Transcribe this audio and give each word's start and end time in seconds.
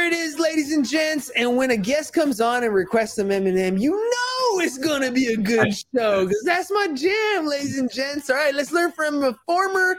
There 0.00 0.08
it 0.08 0.14
is, 0.14 0.38
ladies 0.38 0.72
and 0.72 0.88
gents. 0.88 1.28
And 1.36 1.58
when 1.58 1.72
a 1.72 1.76
guest 1.76 2.14
comes 2.14 2.40
on 2.40 2.64
and 2.64 2.72
requests 2.72 3.16
some 3.16 3.28
Eminem, 3.28 3.78
you 3.78 3.90
know 3.90 4.64
it's 4.64 4.78
gonna 4.78 5.10
be 5.10 5.26
a 5.26 5.36
good 5.36 5.74
show 5.74 6.24
because 6.24 6.42
that's 6.46 6.70
my 6.70 6.86
jam, 6.94 7.46
ladies 7.46 7.78
and 7.78 7.92
gents. 7.92 8.30
All 8.30 8.36
right, 8.36 8.54
let's 8.54 8.72
learn 8.72 8.92
from 8.92 9.22
a 9.22 9.34
former 9.44 9.98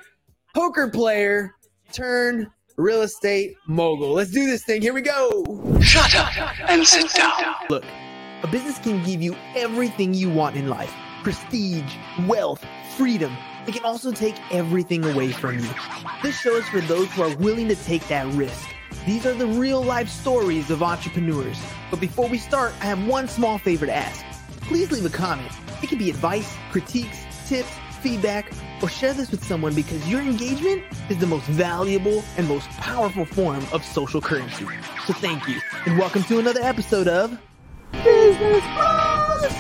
poker 0.56 0.90
player 0.90 1.54
turned 1.94 2.48
real 2.78 3.04
estate 3.04 3.54
mogul. 3.68 4.14
Let's 4.14 4.32
do 4.32 4.48
this 4.48 4.64
thing. 4.64 4.82
Here 4.82 4.92
we 4.92 5.04
go. 5.04 5.46
Shut 5.84 6.16
up 6.16 6.36
and 6.68 6.84
sit 6.84 7.14
down. 7.14 7.54
Look, 7.70 7.86
a 8.42 8.48
business 8.48 8.80
can 8.80 9.04
give 9.04 9.22
you 9.22 9.36
everything 9.56 10.16
you 10.16 10.32
want 10.32 10.56
in 10.56 10.68
life 10.68 10.92
prestige, 11.22 11.96
wealth, 12.26 12.66
freedom. 12.98 13.38
It 13.68 13.76
can 13.76 13.86
also 13.86 14.12
take 14.12 14.36
everything 14.52 15.06
away 15.06 15.32
from 15.32 15.60
you. 15.60 15.70
This 16.24 16.40
show 16.40 16.56
is 16.56 16.68
for 16.70 16.82
those 16.82 17.08
who 17.12 17.22
are 17.22 17.38
willing 17.38 17.68
to 17.68 17.76
take 17.76 18.08
that 18.08 18.26
risk. 18.34 18.68
These 19.04 19.26
are 19.26 19.34
the 19.34 19.48
real 19.48 19.82
life 19.82 20.10
stories 20.10 20.70
of 20.70 20.84
entrepreneurs. 20.84 21.60
But 21.90 22.00
before 22.00 22.30
we 22.30 22.38
start, 22.38 22.72
I 22.82 22.86
have 22.86 23.08
one 23.08 23.28
small 23.28 23.58
favor 23.58 23.88
to 23.88 23.92
ask. 23.92 24.24
Please 24.62 24.92
leave 24.92 25.04
a 25.04 25.10
comment. 25.10 25.52
It 25.82 25.90
can 25.90 25.98
be 25.98 26.12
advice, 26.12 26.56
critiques, 26.72 27.18
tips, 27.48 27.72
feedback, 28.02 28.52
or 28.80 28.90
share 28.90 29.14
this 29.14 29.32
with 29.32 29.44
someone 29.44 29.74
because 29.74 30.08
your 30.08 30.22
engagement 30.22 30.84
is 31.10 31.18
the 31.18 31.26
most 31.26 31.46
valuable 31.46 32.24
and 32.38 32.48
most 32.48 32.70
powerful 32.70 33.26
form 33.26 33.66
of 33.74 33.84
social 33.84 34.22
currency. 34.22 34.68
So 35.08 35.14
thank 35.14 35.48
you, 35.48 35.60
and 35.88 35.98
welcome 35.98 36.22
to 36.26 36.38
another 36.38 36.62
episode 36.62 37.08
of 37.08 37.40
Business 38.04 38.64
Bros. 38.76 39.52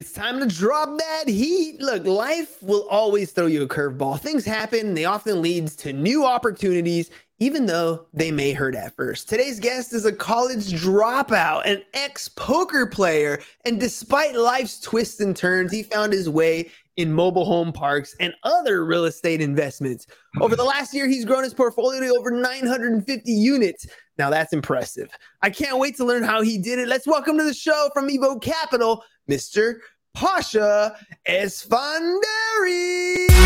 It's 0.00 0.12
time 0.12 0.38
to 0.40 0.46
drop 0.46 0.98
that 0.98 1.24
heat. 1.28 1.80
Look, 1.80 2.04
life 2.04 2.62
will 2.62 2.86
always 2.90 3.32
throw 3.32 3.46
you 3.46 3.62
a 3.62 3.66
curveball. 3.66 4.20
Things 4.20 4.44
happen, 4.44 4.92
they 4.92 5.06
often 5.06 5.40
leads 5.40 5.76
to 5.76 5.94
new 5.94 6.26
opportunities, 6.26 7.10
even 7.40 7.66
though 7.66 8.06
they 8.12 8.30
may 8.30 8.52
hurt 8.52 8.74
at 8.74 8.94
first. 8.96 9.28
Today's 9.28 9.60
guest 9.60 9.92
is 9.92 10.04
a 10.04 10.12
college 10.12 10.72
dropout, 10.72 11.62
an 11.66 11.82
ex-poker 11.94 12.86
player, 12.86 13.40
and 13.64 13.78
despite 13.78 14.34
life's 14.34 14.80
twists 14.80 15.20
and 15.20 15.36
turns, 15.36 15.70
he 15.70 15.82
found 15.82 16.12
his 16.12 16.28
way 16.28 16.70
in 16.96 17.12
mobile 17.12 17.44
home 17.44 17.72
parks 17.72 18.16
and 18.18 18.34
other 18.42 18.84
real 18.84 19.04
estate 19.04 19.40
investments. 19.40 20.08
Over 20.40 20.56
the 20.56 20.64
last 20.64 20.92
year, 20.92 21.06
he's 21.06 21.24
grown 21.24 21.44
his 21.44 21.54
portfolio 21.54 22.00
to 22.00 22.16
over 22.18 22.32
950 22.32 23.30
units. 23.30 23.86
Now 24.18 24.30
that's 24.30 24.52
impressive. 24.52 25.08
I 25.40 25.50
can't 25.50 25.78
wait 25.78 25.96
to 25.98 26.04
learn 26.04 26.24
how 26.24 26.42
he 26.42 26.58
did 26.58 26.80
it. 26.80 26.88
Let's 26.88 27.06
welcome 27.06 27.38
to 27.38 27.44
the 27.44 27.54
show 27.54 27.88
from 27.94 28.10
Evoke 28.10 28.42
Capital, 28.42 29.04
Mr. 29.30 29.76
Pasha 30.12 30.96
Esfandiari. 31.28 33.37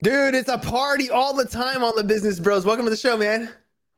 Dude, 0.00 0.36
it's 0.36 0.48
a 0.48 0.58
party 0.58 1.10
all 1.10 1.34
the 1.34 1.44
time 1.44 1.82
on 1.82 1.92
the 1.96 2.04
Business 2.04 2.38
Bros. 2.38 2.64
Welcome 2.64 2.84
to 2.84 2.90
the 2.90 2.96
show, 2.96 3.16
man. 3.16 3.50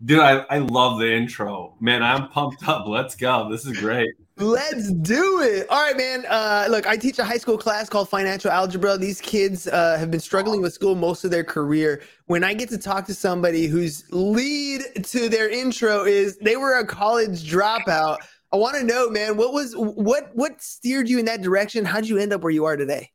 Dude, 0.03 0.20
I, 0.20 0.39
I 0.48 0.56
love 0.56 0.98
the 0.98 1.12
intro. 1.12 1.75
Man, 1.79 2.03
I'm 2.03 2.29
pumped 2.29 2.67
up. 2.67 2.87
Let's 2.89 3.15
go. 3.15 3.51
This 3.51 3.67
is 3.67 3.79
great. 3.79 4.09
Let's 4.39 4.91
do 4.93 5.43
it. 5.43 5.67
All 5.69 5.83
right, 5.83 5.95
man. 5.98 6.25
Uh, 6.27 6.69
look, 6.71 6.87
I 6.87 6.97
teach 6.97 7.19
a 7.19 7.25
high 7.25 7.37
school 7.37 7.59
class 7.59 7.91
called 7.91 8.09
financial 8.09 8.51
algebra. 8.51 8.97
These 8.97 9.21
kids 9.21 9.67
uh, 9.67 9.98
have 9.98 10.11
been 10.11 10.21
struggling 10.21 10.62
with 10.62 10.73
school 10.73 10.95
most 10.95 11.23
of 11.27 11.31
their 11.31 11.45
career. 11.45 12.01
When 12.25 12.45
I 12.45 12.55
get 12.55 12.71
to 12.71 12.78
talk 12.78 13.05
to 13.09 13.15
somebody 13.15 13.67
whose 13.67 14.11
lead 14.11 15.05
to 15.05 15.28
their 15.28 15.51
intro 15.51 16.06
is 16.06 16.39
they 16.39 16.56
were 16.56 16.78
a 16.78 16.87
college 16.87 17.53
dropout, 17.53 18.17
I 18.55 18.56
want 18.56 18.77
to 18.77 18.84
know, 18.84 19.11
man, 19.11 19.37
what 19.37 19.53
was 19.53 19.75
what 19.77 20.31
what 20.33 20.62
steered 20.62 21.11
you 21.11 21.19
in 21.19 21.27
that 21.27 21.43
direction? 21.43 21.84
How'd 21.84 22.06
you 22.06 22.17
end 22.17 22.33
up 22.33 22.41
where 22.41 22.53
you 22.53 22.65
are 22.65 22.78
today? 22.78 23.11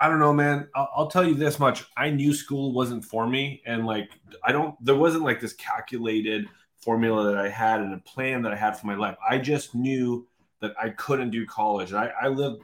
I 0.00 0.08
don't 0.08 0.18
know, 0.18 0.32
man. 0.32 0.68
I'll, 0.74 0.90
I'll, 0.94 1.06
tell 1.08 1.24
you 1.24 1.34
this 1.34 1.58
much: 1.58 1.84
I 1.96 2.10
knew 2.10 2.34
school 2.34 2.72
wasn't 2.72 3.04
for 3.04 3.26
me, 3.26 3.62
and 3.66 3.86
like 3.86 4.10
I 4.44 4.52
don't. 4.52 4.74
There 4.84 4.94
wasn't 4.94 5.24
like 5.24 5.40
this 5.40 5.52
calculated 5.54 6.46
formula 6.78 7.24
that 7.32 7.38
I 7.38 7.48
had 7.48 7.80
and 7.80 7.94
a 7.94 7.98
plan 7.98 8.42
that 8.42 8.52
I 8.52 8.56
had 8.56 8.78
for 8.78 8.86
my 8.86 8.94
life. 8.94 9.16
I 9.28 9.38
just 9.38 9.74
knew 9.74 10.26
that 10.60 10.74
I 10.80 10.90
couldn't 10.90 11.30
do 11.30 11.46
college. 11.46 11.92
I, 11.92 12.10
I 12.20 12.28
lived. 12.28 12.62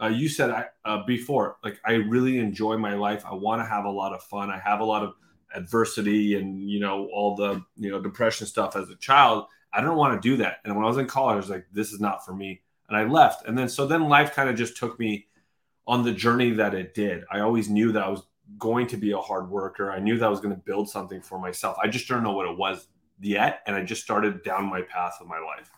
Uh, 0.00 0.08
you 0.08 0.28
said 0.28 0.50
I, 0.50 0.66
uh, 0.84 1.04
before, 1.04 1.58
like 1.62 1.78
I 1.84 1.92
really 1.92 2.38
enjoy 2.38 2.76
my 2.76 2.94
life. 2.94 3.24
I 3.24 3.34
want 3.34 3.60
to 3.60 3.66
have 3.66 3.84
a 3.84 3.90
lot 3.90 4.12
of 4.12 4.22
fun. 4.24 4.50
I 4.50 4.58
have 4.58 4.80
a 4.80 4.84
lot 4.84 5.04
of 5.04 5.14
adversity 5.54 6.36
and 6.36 6.68
you 6.68 6.80
know 6.80 7.08
all 7.12 7.36
the 7.36 7.62
you 7.76 7.90
know 7.90 8.00
depression 8.00 8.46
stuff 8.46 8.74
as 8.76 8.88
a 8.90 8.96
child. 8.96 9.46
I 9.72 9.80
don't 9.80 9.96
want 9.96 10.20
to 10.20 10.28
do 10.28 10.36
that. 10.38 10.58
And 10.64 10.74
when 10.74 10.84
I 10.84 10.88
was 10.88 10.98
in 10.98 11.06
college, 11.06 11.34
I 11.34 11.36
was 11.36 11.50
like, 11.50 11.66
this 11.72 11.92
is 11.92 12.00
not 12.00 12.24
for 12.24 12.34
me, 12.34 12.62
and 12.88 12.96
I 12.96 13.04
left. 13.04 13.46
And 13.46 13.56
then 13.56 13.68
so 13.68 13.86
then 13.86 14.08
life 14.08 14.34
kind 14.34 14.48
of 14.48 14.56
just 14.56 14.76
took 14.76 14.98
me 14.98 15.26
on 15.86 16.02
the 16.02 16.12
journey 16.12 16.50
that 16.52 16.74
it 16.74 16.94
did. 16.94 17.24
I 17.30 17.40
always 17.40 17.68
knew 17.68 17.92
that 17.92 18.02
I 18.02 18.08
was 18.08 18.22
going 18.58 18.86
to 18.88 18.96
be 18.96 19.12
a 19.12 19.18
hard 19.18 19.50
worker. 19.50 19.90
I 19.90 19.98
knew 19.98 20.18
that 20.18 20.26
I 20.26 20.28
was 20.28 20.40
going 20.40 20.54
to 20.54 20.60
build 20.60 20.88
something 20.88 21.20
for 21.20 21.38
myself. 21.38 21.76
I 21.82 21.88
just 21.88 22.08
don't 22.08 22.22
know 22.22 22.32
what 22.32 22.48
it 22.48 22.56
was 22.56 22.86
yet, 23.20 23.62
and 23.66 23.76
I 23.76 23.84
just 23.84 24.02
started 24.02 24.42
down 24.42 24.66
my 24.66 24.82
path 24.82 25.18
of 25.20 25.26
my 25.26 25.38
life. 25.38 25.70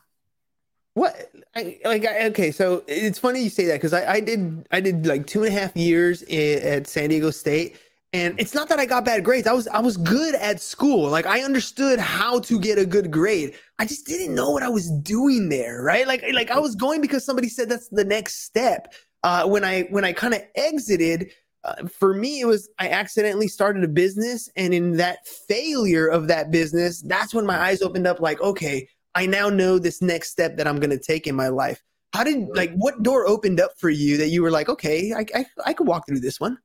What 0.94 1.32
I, 1.56 1.80
like? 1.84 2.06
I, 2.06 2.26
okay, 2.26 2.52
so 2.52 2.84
it's 2.86 3.18
funny 3.18 3.42
you 3.42 3.50
say 3.50 3.64
that 3.66 3.74
because 3.74 3.92
I, 3.92 4.14
I 4.14 4.20
did 4.20 4.66
I 4.70 4.80
did 4.80 5.06
like 5.06 5.26
two 5.26 5.42
and 5.42 5.54
a 5.54 5.58
half 5.58 5.76
years 5.76 6.22
at 6.22 6.86
San 6.86 7.08
Diego 7.08 7.32
State, 7.32 7.76
and 8.12 8.38
it's 8.38 8.54
not 8.54 8.68
that 8.68 8.78
I 8.78 8.86
got 8.86 9.04
bad 9.04 9.24
grades. 9.24 9.48
I 9.48 9.52
was 9.54 9.66
I 9.66 9.80
was 9.80 9.96
good 9.96 10.36
at 10.36 10.60
school. 10.60 11.08
Like 11.10 11.26
I 11.26 11.42
understood 11.42 11.98
how 11.98 12.38
to 12.40 12.60
get 12.60 12.78
a 12.78 12.86
good 12.86 13.10
grade. 13.10 13.56
I 13.80 13.86
just 13.86 14.06
didn't 14.06 14.36
know 14.36 14.50
what 14.50 14.62
I 14.62 14.68
was 14.68 14.88
doing 14.88 15.48
there, 15.48 15.82
right? 15.82 16.06
Like 16.06 16.24
like 16.32 16.52
I 16.52 16.60
was 16.60 16.76
going 16.76 17.00
because 17.00 17.24
somebody 17.24 17.48
said 17.48 17.68
that's 17.68 17.88
the 17.88 18.04
next 18.04 18.44
step 18.44 18.94
uh, 19.24 19.46
when 19.46 19.64
I 19.64 19.84
when 19.84 20.04
I 20.04 20.12
kind 20.12 20.34
of 20.34 20.42
exited, 20.54 21.32
uh, 21.64 21.86
for 21.86 22.12
me 22.12 22.40
it 22.40 22.44
was 22.44 22.68
I 22.78 22.90
accidentally 22.90 23.48
started 23.48 23.82
a 23.82 23.88
business, 23.88 24.50
and 24.54 24.74
in 24.74 24.98
that 24.98 25.26
failure 25.26 26.06
of 26.06 26.28
that 26.28 26.50
business, 26.50 27.00
that's 27.00 27.32
when 27.32 27.46
my 27.46 27.58
eyes 27.58 27.80
opened 27.80 28.06
up. 28.06 28.20
Like, 28.20 28.40
okay, 28.42 28.86
I 29.14 29.24
now 29.24 29.48
know 29.48 29.78
this 29.78 30.02
next 30.02 30.30
step 30.30 30.58
that 30.58 30.68
I'm 30.68 30.78
going 30.78 30.90
to 30.90 30.98
take 30.98 31.26
in 31.26 31.34
my 31.34 31.48
life. 31.48 31.82
How 32.12 32.22
did 32.22 32.48
like 32.54 32.74
what 32.74 33.02
door 33.02 33.26
opened 33.26 33.60
up 33.60 33.70
for 33.78 33.88
you 33.88 34.18
that 34.18 34.28
you 34.28 34.42
were 34.42 34.50
like, 34.50 34.68
okay, 34.68 35.14
I 35.14 35.24
I, 35.34 35.46
I 35.64 35.72
could 35.72 35.86
walk 35.86 36.06
through 36.06 36.20
this 36.20 36.38
one. 36.38 36.58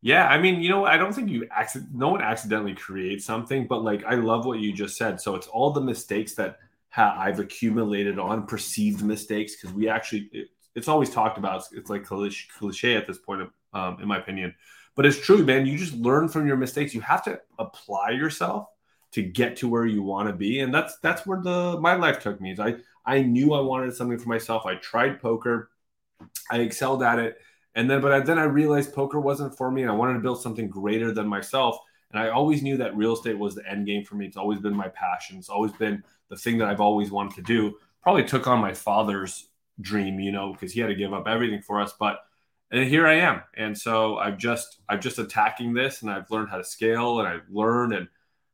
Yeah, 0.00 0.26
I 0.26 0.38
mean, 0.38 0.62
you 0.62 0.70
know, 0.70 0.86
I 0.86 0.96
don't 0.96 1.14
think 1.14 1.28
you 1.28 1.46
accident. 1.50 1.90
No 1.94 2.08
one 2.08 2.22
accidentally 2.22 2.74
creates 2.74 3.26
something, 3.26 3.66
but 3.66 3.84
like 3.84 4.04
I 4.04 4.14
love 4.14 4.46
what 4.46 4.58
you 4.58 4.72
just 4.72 4.96
said. 4.96 5.20
So 5.20 5.34
it's 5.34 5.48
all 5.48 5.70
the 5.70 5.82
mistakes 5.82 6.34
that 6.36 6.56
ha- 6.88 7.14
I've 7.18 7.40
accumulated 7.40 8.18
on 8.18 8.46
perceived 8.46 9.04
mistakes 9.04 9.54
because 9.54 9.74
we 9.74 9.86
actually 9.86 10.30
it's 10.74 10.88
always 10.88 11.10
talked 11.10 11.38
about. 11.38 11.56
It's, 11.56 11.72
it's 11.72 11.90
like 11.90 12.04
cliche 12.04 12.96
at 12.96 13.06
this 13.06 13.18
point, 13.18 13.48
um, 13.72 13.98
in 14.00 14.08
my 14.08 14.18
opinion. 14.18 14.54
But 14.96 15.06
it's 15.06 15.18
true, 15.18 15.44
man. 15.44 15.66
You 15.66 15.76
just 15.76 15.94
learn 15.94 16.28
from 16.28 16.46
your 16.46 16.56
mistakes. 16.56 16.94
You 16.94 17.00
have 17.00 17.24
to 17.24 17.40
apply 17.58 18.10
yourself 18.10 18.68
to 19.12 19.22
get 19.22 19.56
to 19.56 19.68
where 19.68 19.86
you 19.86 20.02
want 20.02 20.28
to 20.28 20.34
be, 20.34 20.60
and 20.60 20.74
that's 20.74 20.98
that's 20.98 21.26
where 21.26 21.40
the 21.40 21.78
my 21.80 21.94
life 21.94 22.20
took 22.20 22.40
me. 22.40 22.52
Is 22.52 22.60
I 22.60 22.76
I 23.04 23.22
knew 23.22 23.54
I 23.54 23.60
wanted 23.60 23.94
something 23.94 24.18
for 24.18 24.28
myself. 24.28 24.66
I 24.66 24.76
tried 24.76 25.20
poker, 25.20 25.70
I 26.50 26.58
excelled 26.58 27.02
at 27.02 27.18
it, 27.18 27.38
and 27.74 27.90
then 27.90 28.00
but 28.00 28.12
I, 28.12 28.20
then 28.20 28.38
I 28.38 28.44
realized 28.44 28.92
poker 28.92 29.20
wasn't 29.20 29.56
for 29.56 29.70
me, 29.70 29.82
and 29.82 29.90
I 29.90 29.94
wanted 29.94 30.14
to 30.14 30.20
build 30.20 30.42
something 30.42 30.68
greater 30.68 31.12
than 31.12 31.26
myself. 31.28 31.78
And 32.12 32.22
I 32.22 32.28
always 32.28 32.62
knew 32.62 32.76
that 32.76 32.96
real 32.96 33.14
estate 33.14 33.36
was 33.36 33.56
the 33.56 33.68
end 33.68 33.86
game 33.86 34.04
for 34.04 34.14
me. 34.14 34.26
It's 34.26 34.36
always 34.36 34.60
been 34.60 34.76
my 34.76 34.88
passion. 34.88 35.36
It's 35.36 35.48
always 35.48 35.72
been 35.72 36.04
the 36.28 36.36
thing 36.36 36.58
that 36.58 36.68
I've 36.68 36.80
always 36.80 37.10
wanted 37.10 37.34
to 37.34 37.42
do. 37.42 37.76
Probably 38.02 38.22
took 38.22 38.46
on 38.46 38.60
my 38.60 38.72
father's 38.72 39.48
dream, 39.80 40.20
you 40.20 40.32
know, 40.32 40.52
because 40.52 40.72
he 40.72 40.80
had 40.80 40.88
to 40.88 40.94
give 40.94 41.12
up 41.12 41.26
everything 41.26 41.62
for 41.62 41.80
us. 41.80 41.92
But 41.98 42.18
and 42.70 42.88
here 42.88 43.06
I 43.06 43.14
am, 43.14 43.42
and 43.56 43.76
so 43.76 44.16
I've 44.16 44.38
just 44.38 44.80
I'm 44.88 45.00
just 45.00 45.18
attacking 45.18 45.74
this, 45.74 46.02
and 46.02 46.10
I've 46.10 46.30
learned 46.30 46.50
how 46.50 46.58
to 46.58 46.64
scale, 46.64 47.20
and 47.20 47.28
I've 47.28 47.48
learned, 47.50 47.92
and 47.92 48.08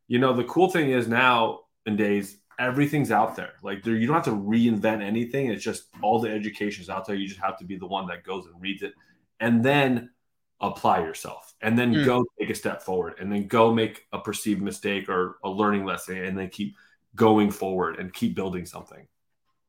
you 0.09 0.19
know, 0.19 0.33
the 0.33 0.45
cool 0.45 0.71
thing 0.71 0.91
is 0.91 1.09
now 1.09 1.61
in 1.87 1.97
days 1.97 2.37
everything's 2.59 3.11
out 3.11 3.37
there. 3.37 3.55
Like 3.63 3.83
there, 3.83 3.95
you 3.95 4.07
don't 4.07 4.17
have 4.17 4.25
to 4.25 4.33
reinvent 4.33 5.03
anything. 5.03 5.51
It's 5.51 5.65
just 5.65 5.85
all 6.03 6.21
the 6.21 6.31
education's 6.31 6.91
out 6.91 7.07
there. 7.07 7.17
You 7.17 7.27
just 7.27 7.41
have 7.41 7.59
to 7.59 7.65
be 7.65 7.77
the 7.77 7.87
one 7.87 8.07
that 8.09 8.23
goes 8.23 8.47
and 8.47 8.61
reads 8.61 8.83
it, 8.83 8.93
and 9.41 9.65
then 9.65 10.11
apply 10.61 11.01
yourself, 11.01 11.55
and 11.63 11.79
then 11.79 11.95
mm. 11.95 12.05
go 12.05 12.25
take 12.39 12.51
a 12.51 12.55
step 12.55 12.83
forward, 12.83 13.15
and 13.19 13.33
then 13.33 13.47
go 13.47 13.73
make 13.73 14.07
a 14.13 14.19
perceived 14.19 14.61
mistake 14.61 15.09
or 15.09 15.39
a 15.43 15.49
learning 15.49 15.85
lesson, 15.85 16.19
and 16.19 16.37
then 16.37 16.49
keep 16.49 16.77
going 17.15 17.51
forward 17.51 17.99
and 17.99 18.13
keep 18.13 18.35
building 18.35 18.67
something. 18.67 19.07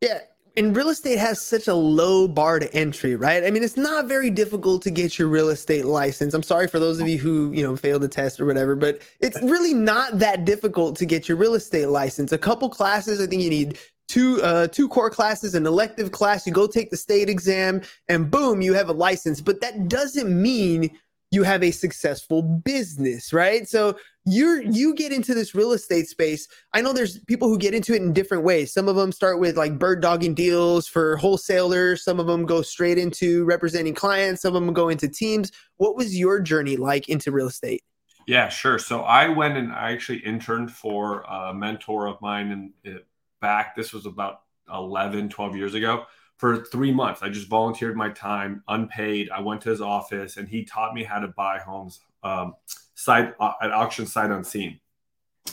Yeah, 0.02 0.20
and 0.58 0.76
real 0.76 0.90
estate 0.90 1.18
has 1.18 1.42
such 1.42 1.68
a 1.68 1.74
low 1.74 2.28
bar 2.28 2.60
to 2.60 2.74
entry, 2.74 3.16
right? 3.16 3.44
I 3.44 3.52
mean, 3.52 3.64
it's 3.64 3.78
not 3.78 4.06
very 4.06 4.30
difficult 4.30 4.82
to 4.84 4.92
get 4.92 5.18
your 5.18 5.28
real 5.28 5.50
estate 5.50 5.86
license. 5.86 6.34
I'm 6.34 6.44
sorry 6.44 6.68
for 6.68 6.80
those 6.80 7.00
of 7.00 7.08
you 7.08 7.18
who, 7.18 7.52
you 7.52 7.64
know, 7.64 7.76
failed 7.76 8.02
the 8.02 8.10
test 8.10 8.40
or 8.40 8.46
whatever, 8.46 8.76
but 8.76 9.02
it's 9.20 9.42
really 9.42 9.74
not 9.74 10.20
that 10.20 10.44
difficult 10.44 10.98
to 10.98 11.06
get 11.06 11.30
your 11.30 11.38
real 11.38 11.54
estate 11.54 11.88
license. 11.88 12.32
A 12.32 12.38
couple 12.38 12.70
classes, 12.70 13.22
I 13.22 13.28
think 13.28 13.42
you 13.42 13.50
need 13.50 13.80
two 14.10 14.42
uh, 14.44 14.68
two 14.68 14.90
core 14.90 15.10
classes, 15.10 15.56
an 15.56 15.66
elective 15.66 16.12
class, 16.12 16.46
you 16.46 16.52
go 16.52 16.68
take 16.68 16.90
the 16.90 16.98
state 16.98 17.30
exam 17.30 17.82
and 18.10 18.30
boom, 18.30 18.62
you 18.62 18.74
have 18.74 18.90
a 18.90 18.94
license. 18.94 19.40
But 19.40 19.62
that 19.62 19.88
doesn't 19.88 20.30
mean 20.30 20.92
you 21.32 21.44
have 21.44 21.64
a 21.64 21.72
successful 21.72 22.42
business, 22.44 23.32
right? 23.32 23.68
So 23.68 23.98
you're 24.26 24.62
you 24.62 24.94
get 24.94 25.14
into 25.14 25.34
this 25.34 25.56
real 25.56 25.72
estate 25.72 26.08
space. 26.08 26.48
I 26.74 26.82
know 26.82 26.92
there's 26.92 27.20
people 27.24 27.48
who 27.48 27.58
get 27.58 27.74
into 27.74 27.94
it 27.94 28.02
in 28.02 28.14
different 28.14 28.44
ways. 28.44 28.74
Some 28.74 28.90
of 28.90 28.98
them 28.98 29.14
start 29.14 29.40
with 29.40 29.58
like 29.58 29.80
bird 29.80 30.02
dogging 30.02 30.36
deals 30.36 30.88
for 30.88 31.16
wholesalers. 31.16 32.04
Some 32.04 32.20
of 32.20 32.28
them 32.28 32.46
go 32.46 32.62
straight 32.62 32.98
into 32.98 33.46
representing 33.46 33.96
clients. 33.96 34.42
Some 34.42 34.56
of 34.56 34.64
them 34.64 34.74
go 34.74 34.90
into 34.90 35.08
teams. 35.08 35.52
What 35.78 35.96
was 35.96 36.18
your 36.18 36.42
journey 36.42 36.76
like 36.76 37.08
into 37.08 37.32
real 37.32 37.48
estate? 37.48 37.82
Yeah, 38.28 38.50
sure. 38.50 38.78
So 38.78 39.02
I 39.02 39.30
went 39.30 39.58
and 39.58 39.72
I 39.72 39.94
actually 39.94 40.20
interned 40.20 40.72
for 40.72 41.22
a 41.22 41.54
mentor 41.54 42.08
of 42.08 42.22
mine 42.22 42.74
and 42.86 43.00
back. 43.40 43.76
This 43.76 43.94
was 43.94 44.06
about 44.06 44.42
11, 44.72 45.30
12 45.30 45.56
years 45.56 45.74
ago 45.74 46.06
for 46.42 46.66
three 46.66 46.92
months. 46.92 47.22
I 47.22 47.30
just 47.30 47.48
volunteered 47.48 47.96
my 47.96 48.10
time, 48.10 48.64
unpaid. 48.68 49.30
I 49.30 49.42
went 49.42 49.62
to 49.62 49.70
his 49.70 49.80
office 49.80 50.38
and 50.38 50.50
he 50.50 50.66
taught 50.66 50.96
me 50.96 51.04
how 51.04 51.20
to 51.20 51.28
buy 51.28 51.60
homes 51.60 52.00
um, 52.24 52.56
side 52.96 53.36
uh, 53.40 53.54
at 53.62 53.72
auction 53.72 54.08
sight 54.08 54.32
unseen. 54.32 54.80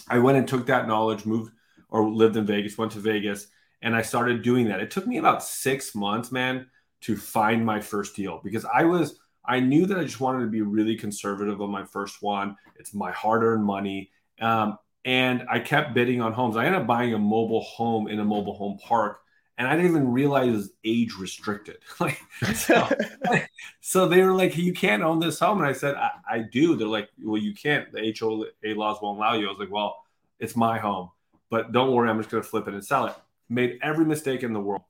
I 0.08 0.18
went 0.18 0.38
and 0.38 0.48
took 0.48 0.64
that 0.68 0.88
knowledge, 0.88 1.26
moved 1.26 1.52
or 1.90 2.08
lived 2.08 2.38
in 2.38 2.46
Vegas, 2.46 2.78
went 2.78 2.92
to 2.92 3.00
Vegas, 3.00 3.48
and 3.82 3.94
I 3.94 4.00
started 4.00 4.40
doing 4.40 4.66
that. 4.68 4.80
It 4.80 4.90
took 4.90 5.06
me 5.06 5.18
about 5.18 5.42
six 5.42 5.94
months, 5.94 6.32
man, 6.32 6.66
to 7.02 7.18
find 7.18 7.66
my 7.66 7.80
first 7.82 8.16
deal 8.16 8.40
because 8.42 8.64
I 8.64 8.84
was 8.84 9.20
I 9.44 9.60
knew 9.60 9.84
that 9.84 9.98
I 9.98 10.04
just 10.04 10.20
wanted 10.20 10.40
to 10.40 10.50
be 10.50 10.62
really 10.62 10.96
conservative 10.96 11.60
on 11.60 11.70
my 11.70 11.84
first 11.84 12.22
one. 12.22 12.56
It's 12.76 12.94
my 12.94 13.12
hard-earned 13.12 13.62
money. 13.62 14.10
Um, 14.40 14.78
and 15.04 15.44
I 15.50 15.58
kept 15.58 15.92
bidding 15.92 16.22
on 16.22 16.32
homes. 16.32 16.56
I 16.56 16.64
ended 16.64 16.80
up 16.80 16.86
buying 16.86 17.12
a 17.12 17.18
mobile 17.18 17.62
home 17.62 18.08
in 18.08 18.20
a 18.20 18.24
mobile 18.24 18.54
home 18.54 18.78
park 18.82 19.20
and 19.58 19.66
I 19.66 19.74
didn't 19.74 19.90
even 19.90 20.12
realize 20.12 20.48
it 20.48 20.52
was 20.52 20.70
age 20.84 21.14
restricted. 21.16 21.78
like, 22.00 22.20
so, 22.54 22.88
so, 23.80 24.08
they 24.08 24.22
were 24.22 24.32
like, 24.32 24.56
"You 24.56 24.72
can't 24.72 25.02
own 25.02 25.18
this 25.18 25.38
home," 25.38 25.58
and 25.58 25.66
I 25.66 25.72
said, 25.72 25.96
I, 25.96 26.10
"I, 26.28 26.38
do." 26.38 26.76
They're 26.76 26.86
like, 26.86 27.10
"Well, 27.22 27.40
you 27.42 27.52
can't. 27.52 27.92
The 27.92 28.14
HOA 28.18 28.74
laws 28.74 28.98
won't 29.02 29.18
allow 29.18 29.34
you." 29.34 29.46
I 29.46 29.50
was 29.50 29.58
like, 29.58 29.70
"Well, 29.70 29.96
it's 30.38 30.56
my 30.56 30.78
home, 30.78 31.10
but 31.50 31.72
don't 31.72 31.92
worry, 31.92 32.08
I'm 32.08 32.18
just 32.18 32.30
going 32.30 32.42
to 32.42 32.48
flip 32.48 32.68
it 32.68 32.74
and 32.74 32.84
sell 32.84 33.06
it." 33.06 33.14
Made 33.50 33.78
every 33.82 34.04
mistake 34.04 34.42
in 34.42 34.52
the 34.52 34.60
world. 34.60 34.82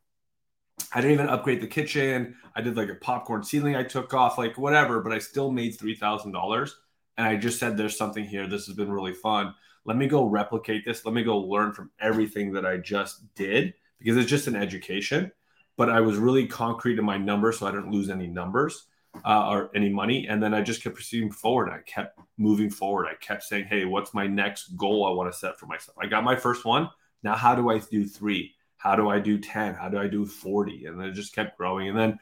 I 0.92 1.00
didn't 1.00 1.14
even 1.14 1.28
upgrade 1.28 1.60
the 1.60 1.66
kitchen. 1.66 2.36
I 2.54 2.60
did 2.60 2.76
like 2.76 2.88
a 2.88 2.94
popcorn 2.94 3.42
ceiling 3.42 3.74
I 3.74 3.82
took 3.82 4.12
off, 4.14 4.38
like 4.38 4.58
whatever, 4.58 5.00
but 5.00 5.12
I 5.12 5.18
still 5.18 5.50
made 5.50 5.78
three 5.78 5.94
thousand 5.94 6.32
dollars. 6.32 6.76
And 7.16 7.26
I 7.26 7.36
just 7.36 7.58
said, 7.58 7.76
"There's 7.76 7.96
something 7.96 8.24
here. 8.24 8.46
This 8.46 8.66
has 8.66 8.76
been 8.76 8.92
really 8.92 9.14
fun. 9.14 9.54
Let 9.86 9.96
me 9.96 10.06
go 10.06 10.26
replicate 10.26 10.84
this. 10.84 11.06
Let 11.06 11.14
me 11.14 11.22
go 11.22 11.38
learn 11.38 11.72
from 11.72 11.90
everything 12.00 12.52
that 12.52 12.66
I 12.66 12.76
just 12.76 13.34
did." 13.34 13.72
Because 13.98 14.16
it's 14.16 14.30
just 14.30 14.46
an 14.46 14.56
education. 14.56 15.32
But 15.76 15.90
I 15.90 16.00
was 16.00 16.16
really 16.16 16.46
concrete 16.46 16.98
in 16.98 17.04
my 17.04 17.18
numbers, 17.18 17.58
so 17.58 17.66
I 17.66 17.70
didn't 17.70 17.92
lose 17.92 18.10
any 18.10 18.26
numbers 18.26 18.86
uh, 19.24 19.48
or 19.48 19.70
any 19.74 19.88
money. 19.88 20.26
And 20.26 20.42
then 20.42 20.52
I 20.52 20.60
just 20.60 20.82
kept 20.82 20.96
proceeding 20.96 21.30
forward. 21.30 21.70
I 21.70 21.78
kept 21.86 22.18
moving 22.36 22.70
forward. 22.70 23.06
I 23.06 23.14
kept 23.14 23.44
saying, 23.44 23.66
"Hey, 23.66 23.84
what's 23.84 24.12
my 24.12 24.26
next 24.26 24.76
goal 24.76 25.06
I 25.06 25.10
want 25.10 25.32
to 25.32 25.38
set 25.38 25.58
for 25.58 25.66
myself?" 25.66 25.96
I 26.00 26.06
got 26.06 26.24
my 26.24 26.36
first 26.36 26.64
one. 26.64 26.90
Now, 27.22 27.34
how 27.34 27.54
do 27.54 27.70
I 27.70 27.78
do 27.78 28.06
three? 28.06 28.54
How 28.76 28.96
do 28.96 29.08
I 29.08 29.20
do 29.20 29.38
ten? 29.38 29.74
How 29.74 29.88
do 29.88 29.98
I 29.98 30.08
do 30.08 30.26
forty? 30.26 30.86
And 30.86 31.00
then 31.00 31.08
it 31.08 31.12
just 31.12 31.34
kept 31.34 31.56
growing. 31.56 31.88
And 31.88 31.98
then 31.98 32.18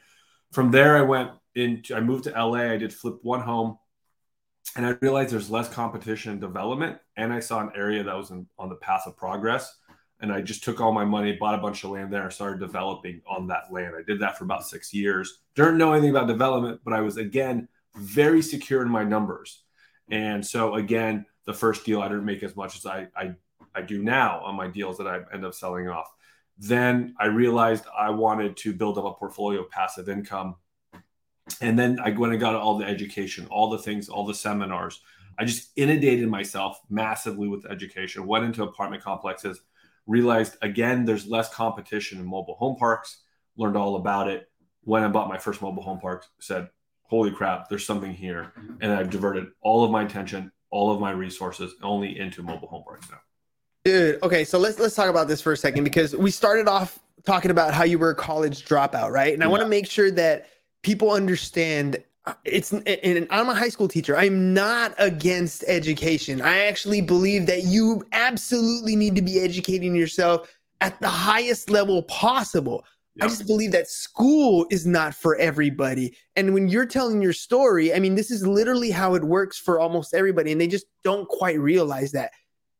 from 0.51 0.71
there, 0.71 0.95
I 0.97 1.01
went 1.01 1.31
into. 1.55 1.95
I 1.95 1.99
moved 1.99 2.25
to 2.25 2.31
LA. 2.31 2.71
I 2.71 2.77
did 2.77 2.93
flip 2.93 3.17
one 3.23 3.41
home 3.41 3.77
and 4.75 4.85
I 4.85 4.95
realized 5.01 5.31
there's 5.31 5.49
less 5.49 5.69
competition 5.69 6.31
and 6.31 6.41
development. 6.41 6.97
And 7.15 7.31
I 7.33 7.39
saw 7.39 7.61
an 7.61 7.71
area 7.75 8.03
that 8.03 8.15
was 8.15 8.31
in, 8.31 8.47
on 8.59 8.69
the 8.69 8.75
path 8.75 9.03
of 9.05 9.17
progress 9.17 9.75
and 10.19 10.31
I 10.31 10.41
just 10.41 10.63
took 10.63 10.81
all 10.81 10.91
my 10.91 11.05
money, 11.05 11.33
bought 11.33 11.55
a 11.57 11.61
bunch 11.61 11.83
of 11.83 11.91
land 11.91 12.11
there, 12.11 12.29
started 12.31 12.59
developing 12.59 13.21
on 13.27 13.47
that 13.47 13.71
land. 13.71 13.93
I 13.97 14.01
did 14.01 14.19
that 14.21 14.37
for 14.37 14.45
about 14.45 14.65
six 14.65 14.93
years. 14.93 15.39
Didn't 15.55 15.77
know 15.77 15.93
anything 15.93 16.09
about 16.09 16.27
development, 16.27 16.81
but 16.83 16.93
I 16.93 17.01
was 17.01 17.17
again 17.17 17.67
very 17.95 18.41
secure 18.41 18.81
in 18.81 18.89
my 18.89 19.03
numbers. 19.03 19.63
And 20.09 20.45
so 20.45 20.75
again, 20.75 21.25
the 21.45 21.53
first 21.53 21.85
deal 21.85 22.01
I 22.01 22.07
didn't 22.07 22.25
make 22.25 22.43
as 22.43 22.55
much 22.55 22.77
as 22.77 22.85
I 22.85 23.07
I, 23.15 23.35
I 23.75 23.81
do 23.81 24.01
now 24.01 24.39
on 24.43 24.55
my 24.55 24.67
deals 24.67 24.97
that 24.97 25.07
I 25.07 25.21
end 25.33 25.45
up 25.45 25.53
selling 25.53 25.87
off. 25.87 26.11
Then 26.57 27.13
I 27.19 27.27
realized 27.27 27.85
I 27.97 28.09
wanted 28.09 28.57
to 28.57 28.73
build 28.73 28.97
up 28.97 29.05
a 29.05 29.13
portfolio 29.13 29.61
of 29.61 29.69
passive 29.69 30.09
income. 30.09 30.55
And 31.61 31.77
then 31.77 31.99
I 32.03 32.09
went 32.09 32.33
and 32.33 32.41
got 32.41 32.55
all 32.55 32.77
the 32.77 32.85
education, 32.85 33.47
all 33.49 33.69
the 33.69 33.77
things, 33.77 34.09
all 34.09 34.25
the 34.25 34.33
seminars. 34.33 34.99
I 35.39 35.45
just 35.45 35.69
inundated 35.75 36.27
myself 36.27 36.81
massively 36.89 37.47
with 37.47 37.67
education, 37.67 38.25
went 38.25 38.43
into 38.43 38.63
apartment 38.63 39.03
complexes 39.03 39.61
realized 40.07 40.57
again 40.61 41.05
there's 41.05 41.27
less 41.27 41.53
competition 41.53 42.19
in 42.19 42.25
mobile 42.25 42.55
home 42.55 42.75
parks. 42.77 43.21
Learned 43.57 43.77
all 43.77 43.95
about 43.97 44.29
it. 44.29 44.49
When 44.83 45.03
i 45.03 45.07
bought 45.07 45.29
my 45.29 45.37
first 45.37 45.61
mobile 45.61 45.83
home 45.83 45.99
park 45.99 46.25
said 46.39 46.69
holy 47.03 47.31
crap 47.31 47.69
there's 47.69 47.85
something 47.85 48.13
here. 48.13 48.53
Mm-hmm. 48.57 48.75
And 48.81 48.91
i've 48.93 49.09
diverted 49.09 49.47
all 49.61 49.83
of 49.83 49.91
my 49.91 50.03
attention 50.03 50.51
all 50.69 50.91
of 50.91 50.99
my 50.99 51.11
resources 51.11 51.75
only 51.81 52.19
into 52.19 52.43
mobile 52.43 52.67
home 52.67 52.83
parks 52.83 53.09
now. 53.09 53.19
Dude 53.85 54.23
okay 54.23 54.43
so 54.43 54.57
let's 54.57 54.79
let's 54.79 54.95
talk 54.95 55.09
about 55.09 55.27
this 55.27 55.41
for 55.41 55.51
a 55.51 55.57
second 55.57 55.83
because 55.83 56.15
we 56.15 56.31
started 56.31 56.67
off 56.67 56.99
talking 57.25 57.51
about 57.51 57.73
how 57.73 57.83
you 57.83 57.99
were 57.99 58.11
a 58.11 58.15
college 58.15 58.65
dropout 58.65 59.11
right? 59.11 59.33
And 59.33 59.43
i 59.43 59.47
want 59.47 59.61
to 59.61 59.69
make 59.69 59.87
sure 59.87 60.11
that 60.11 60.49
people 60.83 61.11
understand 61.11 62.01
it's 62.43 62.71
and 62.73 63.27
I'm 63.29 63.49
a 63.49 63.55
high 63.55 63.69
school 63.69 63.87
teacher. 63.87 64.17
I'm 64.17 64.53
not 64.53 64.93
against 64.97 65.63
education. 65.67 66.41
I 66.41 66.65
actually 66.65 67.01
believe 67.01 67.45
that 67.47 67.63
you 67.63 68.03
absolutely 68.11 68.95
need 68.95 69.15
to 69.15 69.21
be 69.21 69.39
educating 69.39 69.95
yourself 69.95 70.49
at 70.81 70.99
the 71.01 71.09
highest 71.09 71.69
level 71.69 72.03
possible. 72.03 72.83
I 73.19 73.27
just 73.27 73.47
believe 73.47 73.71
that 73.71 73.87
school 73.87 74.67
is 74.69 74.85
not 74.85 75.15
for 75.15 75.35
everybody. 75.37 76.15
And 76.35 76.53
when 76.53 76.67
you're 76.67 76.85
telling 76.85 77.19
your 77.19 77.33
story, 77.33 77.93
I 77.93 77.99
mean, 77.99 78.13
this 78.13 78.29
is 78.29 78.45
literally 78.45 78.91
how 78.91 79.15
it 79.15 79.23
works 79.23 79.57
for 79.57 79.79
almost 79.79 80.13
everybody. 80.13 80.51
And 80.51 80.61
they 80.61 80.67
just 80.67 80.85
don't 81.03 81.27
quite 81.27 81.59
realize 81.59 82.11
that. 82.11 82.31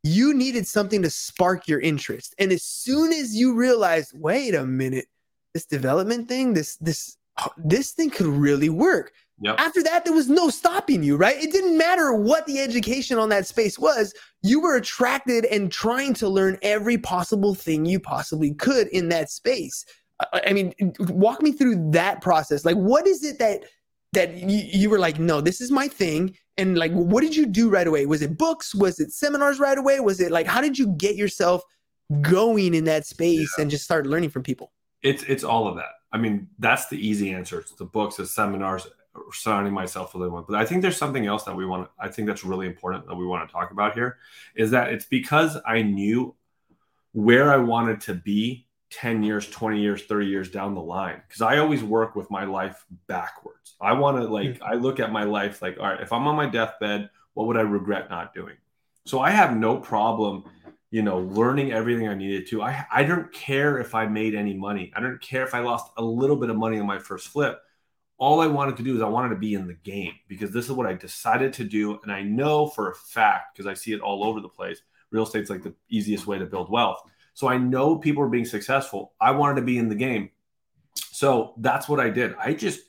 You 0.03 0.33
needed 0.35 0.67
something 0.67 1.01
to 1.01 1.09
spark 1.09 1.67
your 1.67 1.79
interest. 1.79 2.35
And 2.37 2.51
as 2.51 2.63
soon 2.63 3.11
as 3.13 3.35
you 3.35 3.55
realize, 3.55 4.13
wait 4.13 4.53
a 4.53 4.65
minute, 4.65 5.07
this 5.55 5.65
development 5.65 6.27
thing, 6.27 6.53
this, 6.53 6.75
this, 6.77 7.16
this 7.57 7.91
thing 7.91 8.09
could 8.09 8.27
really 8.27 8.69
work 8.69 9.11
Yep. 9.39 9.55
After 9.59 9.83
that, 9.83 10.03
there 10.03 10.13
was 10.13 10.29
no 10.29 10.49
stopping 10.49 11.03
you, 11.03 11.15
right? 11.15 11.37
It 11.37 11.51
didn't 11.51 11.77
matter 11.77 12.13
what 12.13 12.47
the 12.47 12.59
education 12.59 13.19
on 13.19 13.29
that 13.29 13.45
space 13.45 13.77
was. 13.77 14.13
You 14.41 14.59
were 14.59 14.75
attracted 14.75 15.45
and 15.45 15.71
trying 15.71 16.15
to 16.15 16.27
learn 16.27 16.57
every 16.63 16.97
possible 16.97 17.53
thing 17.53 17.85
you 17.85 17.99
possibly 17.99 18.53
could 18.55 18.87
in 18.87 19.09
that 19.09 19.29
space. 19.29 19.85
I 20.33 20.53
mean, 20.53 20.73
walk 20.99 21.43
me 21.43 21.51
through 21.51 21.91
that 21.91 22.21
process. 22.21 22.65
Like, 22.65 22.77
what 22.77 23.05
is 23.05 23.23
it 23.23 23.37
that 23.37 23.65
that 24.13 24.33
you, 24.35 24.63
you 24.71 24.89
were 24.89 24.97
like, 24.97 25.19
no, 25.19 25.41
this 25.41 25.61
is 25.61 25.69
my 25.69 25.87
thing? 25.87 26.35
And 26.57 26.75
like, 26.75 26.91
what 26.91 27.21
did 27.21 27.35
you 27.35 27.45
do 27.45 27.69
right 27.69 27.85
away? 27.85 28.07
Was 28.07 28.23
it 28.23 28.35
books? 28.35 28.73
Was 28.73 28.99
it 28.99 29.11
seminars 29.11 29.59
right 29.59 29.77
away? 29.77 29.99
Was 29.99 30.19
it 30.19 30.31
like, 30.31 30.47
how 30.47 30.61
did 30.61 30.79
you 30.79 30.87
get 30.97 31.15
yourself 31.15 31.61
going 32.21 32.73
in 32.73 32.85
that 32.85 33.05
space 33.05 33.53
yeah. 33.55 33.61
and 33.61 33.69
just 33.69 33.83
start 33.83 34.07
learning 34.07 34.31
from 34.31 34.41
people? 34.41 34.71
It's 35.03 35.21
it's 35.23 35.43
all 35.43 35.67
of 35.67 35.75
that. 35.75 35.96
I 36.11 36.17
mean, 36.17 36.47
that's 36.59 36.87
the 36.87 36.95
easy 36.97 37.31
answer. 37.31 37.59
It's 37.59 37.73
the 37.73 37.85
books, 37.85 38.17
the 38.17 38.25
seminars, 38.25 38.87
surrounding 39.31 39.73
myself 39.73 40.13
with 40.15 40.29
one. 40.29 40.45
But 40.47 40.57
I 40.57 40.65
think 40.65 40.81
there's 40.81 40.97
something 40.97 41.25
else 41.25 41.43
that 41.43 41.55
we 41.55 41.65
want. 41.65 41.89
I 41.99 42.07
think 42.07 42.27
that's 42.27 42.43
really 42.43 42.67
important 42.67 43.07
that 43.07 43.15
we 43.15 43.25
want 43.25 43.47
to 43.47 43.51
talk 43.51 43.71
about 43.71 43.93
here, 43.93 44.17
is 44.55 44.71
that 44.71 44.89
it's 44.89 45.05
because 45.05 45.57
I 45.65 45.81
knew 45.81 46.35
where 47.13 47.51
I 47.51 47.57
wanted 47.57 48.01
to 48.01 48.13
be 48.13 48.67
10 48.91 49.23
years, 49.23 49.49
20 49.49 49.81
years, 49.81 50.03
30 50.03 50.27
years 50.27 50.49
down 50.49 50.73
the 50.73 50.81
line. 50.81 51.21
Because 51.27 51.41
I 51.41 51.57
always 51.57 51.83
work 51.83 52.15
with 52.15 52.31
my 52.31 52.45
life 52.45 52.85
backwards. 53.07 53.75
I 53.81 53.93
want 53.93 54.17
to 54.17 54.27
like 54.27 54.57
hmm. 54.57 54.63
I 54.63 54.75
look 54.75 54.99
at 54.99 55.11
my 55.11 55.23
life 55.23 55.61
like, 55.61 55.77
all 55.79 55.87
right, 55.87 56.01
if 56.01 56.13
I'm 56.13 56.27
on 56.27 56.35
my 56.35 56.47
deathbed, 56.47 57.09
what 57.33 57.47
would 57.47 57.57
I 57.57 57.61
regret 57.61 58.09
not 58.09 58.33
doing? 58.33 58.55
So 59.05 59.19
I 59.19 59.31
have 59.31 59.55
no 59.55 59.77
problem 59.77 60.45
you 60.91 61.01
know, 61.01 61.19
learning 61.19 61.71
everything 61.71 62.07
I 62.07 62.15
needed 62.15 62.47
to. 62.49 62.61
I 62.61 62.85
I 62.91 63.03
don't 63.03 63.31
care 63.33 63.79
if 63.79 63.95
I 63.95 64.05
made 64.05 64.35
any 64.35 64.53
money. 64.53 64.91
I 64.95 65.01
don't 65.01 65.21
care 65.21 65.43
if 65.43 65.53
I 65.53 65.59
lost 65.59 65.91
a 65.97 66.03
little 66.03 66.35
bit 66.35 66.49
of 66.49 66.55
money 66.57 66.79
on 66.79 66.85
my 66.85 66.99
first 66.99 67.27
flip 67.27 67.59
all 68.17 68.41
I 68.41 68.47
wanted 68.47 68.77
to 68.77 68.83
do 68.83 68.95
is 68.95 69.01
I 69.01 69.07
wanted 69.07 69.29
to 69.29 69.35
be 69.35 69.53
in 69.53 69.67
the 69.67 69.75
game 69.75 70.13
because 70.27 70.51
this 70.51 70.65
is 70.65 70.71
what 70.71 70.87
I 70.87 70.93
decided 70.93 71.53
to 71.53 71.63
do. 71.63 71.99
And 72.01 72.11
I 72.11 72.23
know 72.23 72.67
for 72.67 72.89
a 72.89 72.95
fact, 72.95 73.55
because 73.55 73.67
I 73.67 73.75
see 73.75 73.93
it 73.93 74.01
all 74.01 74.23
over 74.23 74.41
the 74.41 74.49
place, 74.49 74.81
real 75.11 75.23
estate's 75.23 75.49
like 75.49 75.63
the 75.63 75.75
easiest 75.89 76.25
way 76.25 76.39
to 76.39 76.45
build 76.45 76.71
wealth. 76.71 77.01
So 77.33 77.47
I 77.47 77.57
know 77.57 77.97
people 77.97 78.23
are 78.23 78.29
being 78.29 78.45
successful. 78.45 79.13
I 79.21 79.31
wanted 79.31 79.55
to 79.57 79.61
be 79.61 79.77
in 79.77 79.89
the 79.89 79.95
game. 79.95 80.31
So 80.95 81.53
that's 81.57 81.87
what 81.87 81.99
I 81.99 82.09
did. 82.09 82.33
I 82.39 82.53
just 82.53 82.79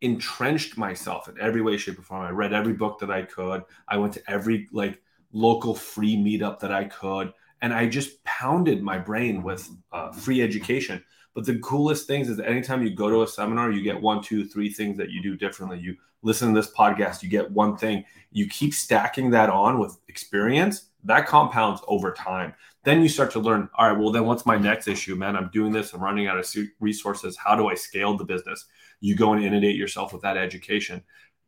entrenched 0.00 0.78
myself 0.78 1.28
in 1.28 1.38
every 1.38 1.60
way, 1.60 1.76
shape, 1.76 1.98
or 1.98 2.02
form. 2.02 2.22
I 2.22 2.30
read 2.30 2.54
every 2.54 2.72
book 2.72 3.00
that 3.00 3.10
I 3.10 3.22
could. 3.22 3.62
I 3.86 3.98
went 3.98 4.14
to 4.14 4.22
every 4.30 4.66
like 4.72 5.02
local 5.32 5.74
free 5.74 6.16
meetup 6.16 6.60
that 6.60 6.72
I 6.72 6.84
could. 6.84 7.34
And 7.62 7.72
I 7.72 7.86
just 7.86 8.22
pounded 8.24 8.82
my 8.82 8.98
brain 8.98 9.42
with 9.42 9.68
uh, 9.92 10.12
free 10.12 10.42
education 10.42 11.02
but 11.34 11.46
the 11.46 11.58
coolest 11.60 12.06
things 12.06 12.28
is 12.28 12.36
that 12.38 12.48
anytime 12.48 12.82
you 12.82 12.90
go 12.90 13.08
to 13.08 13.22
a 13.22 13.28
seminar, 13.28 13.70
you 13.70 13.82
get 13.82 14.00
one, 14.00 14.22
two, 14.22 14.44
three 14.44 14.72
things 14.72 14.96
that 14.98 15.10
you 15.10 15.22
do 15.22 15.36
differently. 15.36 15.78
You 15.78 15.96
listen 16.22 16.52
to 16.52 16.60
this 16.60 16.72
podcast, 16.72 17.22
you 17.22 17.28
get 17.28 17.50
one 17.50 17.76
thing. 17.76 18.04
You 18.32 18.48
keep 18.48 18.74
stacking 18.74 19.30
that 19.30 19.48
on 19.48 19.78
with 19.78 19.96
experience, 20.08 20.90
that 21.04 21.26
compounds 21.26 21.80
over 21.86 22.12
time. 22.12 22.52
Then 22.84 23.02
you 23.02 23.08
start 23.08 23.30
to 23.32 23.40
learn, 23.40 23.68
all 23.74 23.88
right, 23.88 23.98
well, 23.98 24.10
then 24.10 24.26
what's 24.26 24.44
my 24.44 24.56
next 24.56 24.88
issue, 24.88 25.14
man? 25.14 25.36
I'm 25.36 25.50
doing 25.52 25.72
this, 25.72 25.92
I'm 25.92 26.02
running 26.02 26.26
out 26.26 26.38
of 26.38 26.54
resources. 26.80 27.36
How 27.36 27.54
do 27.54 27.68
I 27.68 27.74
scale 27.74 28.16
the 28.16 28.24
business? 28.24 28.66
You 29.00 29.14
go 29.14 29.32
and 29.32 29.44
inundate 29.44 29.76
yourself 29.76 30.12
with 30.12 30.22
that 30.22 30.36
education. 30.36 31.02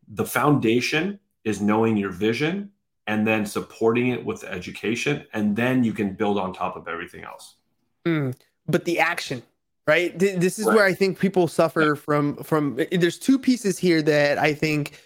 the 0.09 0.25
foundation 0.25 1.19
is 1.45 1.61
knowing 1.61 1.97
your 1.97 2.11
vision 2.11 2.71
and 3.07 3.27
then 3.27 3.45
supporting 3.45 4.09
it 4.09 4.25
with 4.25 4.45
education 4.45 5.25
and 5.33 5.57
then 5.57 5.83
you 5.85 5.93
can 5.93 6.13
build 6.13 6.39
on 6.39 6.53
top 6.53 6.77
of 6.77 6.89
everything 6.89 7.25
else 7.25 7.57
mm, 8.07 8.35
but 8.69 8.85
the 8.85 8.99
action 8.99 9.43
right 9.87 10.19
this 10.19 10.59
is 10.59 10.67
right. 10.67 10.77
where 10.77 10.85
i 10.85 10.95
think 10.95 11.19
people 11.19 11.49
suffer 11.49 11.97
from 11.97 12.37
from 12.37 12.79
there's 12.93 13.19
two 13.19 13.39
pieces 13.39 13.79
here 13.79 14.03
that 14.03 14.39
i 14.39 14.55
think 14.55 15.01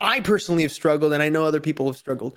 i 0.00 0.20
personally 0.20 0.62
have 0.62 0.72
struggled 0.72 1.12
and 1.12 1.22
i 1.22 1.28
know 1.28 1.44
other 1.44 1.60
people 1.60 1.86
have 1.86 1.96
struggled 1.96 2.36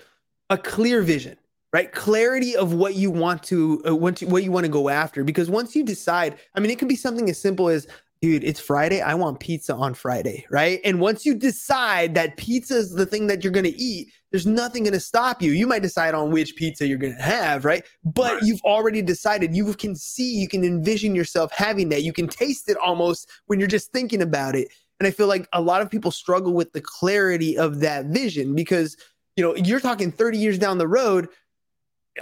a 0.50 0.58
clear 0.58 1.02
vision 1.02 1.38
right 1.74 1.92
clarity 1.92 2.56
of 2.56 2.74
what 2.74 2.96
you 2.96 3.12
want 3.12 3.44
to 3.44 3.82
uh, 3.88 3.96
what, 3.96 4.16
to, 4.18 4.26
what 4.28 4.44
you 4.44 4.52
want 4.52 4.66
to 4.66 4.72
go 4.72 4.88
after 4.88 5.24
because 5.24 5.50
once 5.50 5.76
you 5.76 5.84
decide 5.84 6.38
i 6.56 6.60
mean 6.60 6.72
it 6.72 6.80
could 6.80 6.88
be 6.88 6.96
something 6.96 7.30
as 7.30 7.40
simple 7.40 7.68
as 7.68 7.88
dude, 8.24 8.46
it's 8.46 8.62
Friday. 8.62 9.02
I 9.02 9.16
want 9.16 9.42
pizza 9.42 9.76
on 9.76 9.94
Friday, 9.94 10.46
right? 10.50 10.80
And 10.86 11.02
once 11.02 11.26
you 11.26 11.36
decide 11.36 12.16
that 12.16 12.38
pizza 12.38 12.78
is 12.78 12.94
the 12.94 13.06
thing 13.06 13.28
that 13.28 13.44
you're 13.44 13.52
going 13.52 13.66
to 13.66 13.78
eat, 13.78 14.14
there's 14.34 14.48
nothing 14.48 14.84
going 14.84 14.94
to 14.94 15.00
stop 15.00 15.44
you. 15.44 15.52
You 15.52 15.68
might 15.68 15.84
decide 15.84 16.16
on 16.16 16.32
which 16.32 16.56
pizza 16.56 16.88
you're 16.88 16.98
going 16.98 17.16
to 17.16 17.22
have, 17.22 17.66
right? 17.66 17.86
But 18.04 18.34
right. 18.34 18.44
you've 18.44 18.62
already 18.64 19.04
decided. 19.04 19.56
You 19.56 19.72
can 19.76 19.96
see, 19.96 20.40
you 20.40 20.48
can 20.48 20.64
envision 20.64 21.14
yourself 21.14 21.52
having 21.52 21.90
that. 21.90 22.02
You 22.02 22.14
can 22.14 22.28
taste 22.28 22.68
it 22.68 22.76
almost 22.78 23.30
when 23.46 23.60
you're 23.60 23.68
just 23.68 23.92
thinking 23.92 24.24
about 24.24 24.56
it. 24.56 24.70
And 25.00 25.06
I 25.06 25.12
feel 25.12 25.28
like 25.28 25.48
a 25.54 25.62
lot 25.62 25.84
of 25.84 25.92
people 25.92 26.10
struggle 26.10 26.52
with 26.52 26.74
the 26.74 26.82
clarity 26.82 27.60
of 27.60 27.80
that 27.82 28.08
vision 28.08 28.56
because, 28.56 28.98
you 29.38 29.44
know, 29.44 29.56
you're 29.56 29.80
talking 29.80 30.12
30 30.12 30.40
years 30.40 30.58
down 30.58 30.80
the 30.80 30.88
road 30.88 31.28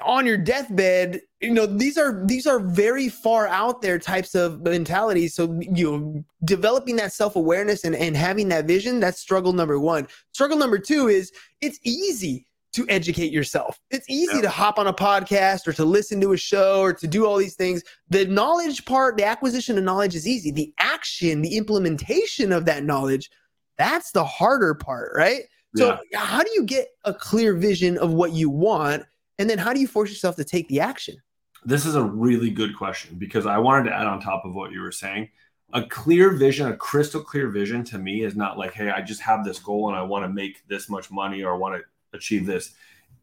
on 0.01 0.25
your 0.25 0.37
deathbed 0.37 1.21
you 1.41 1.51
know 1.51 1.65
these 1.65 1.97
are 1.97 2.25
these 2.25 2.47
are 2.47 2.59
very 2.59 3.09
far 3.09 3.45
out 3.47 3.81
there 3.81 3.99
types 3.99 4.35
of 4.35 4.61
mentalities 4.61 5.33
so 5.33 5.59
you 5.59 5.91
know 5.91 6.23
developing 6.45 6.95
that 6.95 7.13
self-awareness 7.13 7.83
and, 7.83 7.95
and 7.95 8.15
having 8.15 8.47
that 8.49 8.65
vision 8.65 8.99
that's 8.99 9.19
struggle 9.19 9.53
number 9.53 9.79
one. 9.79 10.07
Struggle 10.33 10.57
number 10.57 10.77
two 10.77 11.07
is 11.07 11.31
it's 11.61 11.79
easy 11.83 12.47
to 12.73 12.85
educate 12.87 13.33
yourself. 13.33 13.81
It's 13.89 14.09
easy 14.09 14.35
yeah. 14.35 14.43
to 14.43 14.49
hop 14.49 14.79
on 14.79 14.87
a 14.87 14.93
podcast 14.93 15.67
or 15.67 15.73
to 15.73 15.83
listen 15.83 16.21
to 16.21 16.31
a 16.31 16.37
show 16.37 16.79
or 16.79 16.93
to 16.93 17.07
do 17.07 17.25
all 17.25 17.35
these 17.35 17.55
things. 17.55 17.83
The 18.09 18.25
knowledge 18.25 18.85
part 18.85 19.17
the 19.17 19.25
acquisition 19.25 19.77
of 19.77 19.83
knowledge 19.83 20.15
is 20.15 20.27
easy. 20.27 20.51
The 20.51 20.73
action 20.77 21.41
the 21.41 21.57
implementation 21.57 22.51
of 22.51 22.65
that 22.65 22.83
knowledge 22.83 23.29
that's 23.77 24.11
the 24.11 24.23
harder 24.23 24.73
part 24.73 25.11
right? 25.15 25.41
So 25.75 25.97
yeah. 26.11 26.19
how 26.19 26.43
do 26.43 26.51
you 26.53 26.63
get 26.63 26.89
a 27.05 27.13
clear 27.13 27.55
vision 27.55 27.97
of 27.97 28.13
what 28.13 28.33
you 28.33 28.49
want 28.49 29.05
and 29.39 29.49
then 29.49 29.57
how 29.57 29.73
do 29.73 29.79
you 29.79 29.87
force 29.87 30.09
yourself 30.09 30.35
to 30.37 30.43
take 30.43 30.67
the 30.67 30.79
action? 30.79 31.17
This 31.63 31.85
is 31.85 31.95
a 31.95 32.03
really 32.03 32.49
good 32.49 32.75
question 32.75 33.17
because 33.17 33.45
I 33.45 33.57
wanted 33.57 33.89
to 33.89 33.95
add 33.95 34.07
on 34.07 34.19
top 34.19 34.45
of 34.45 34.55
what 34.55 34.71
you 34.71 34.81
were 34.81 34.91
saying. 34.91 35.29
A 35.73 35.83
clear 35.83 36.31
vision, 36.31 36.67
a 36.67 36.75
crystal 36.75 37.21
clear 37.21 37.49
vision 37.49 37.83
to 37.85 37.97
me 37.97 38.23
is 38.23 38.35
not 38.35 38.57
like, 38.57 38.73
hey, 38.73 38.89
I 38.89 39.01
just 39.01 39.21
have 39.21 39.45
this 39.45 39.59
goal 39.59 39.89
and 39.89 39.97
I 39.97 40.01
want 40.01 40.25
to 40.25 40.29
make 40.29 40.67
this 40.67 40.89
much 40.89 41.11
money 41.11 41.43
or 41.43 41.53
I 41.53 41.57
want 41.57 41.81
to 41.81 42.17
achieve 42.17 42.45
this. 42.45 42.73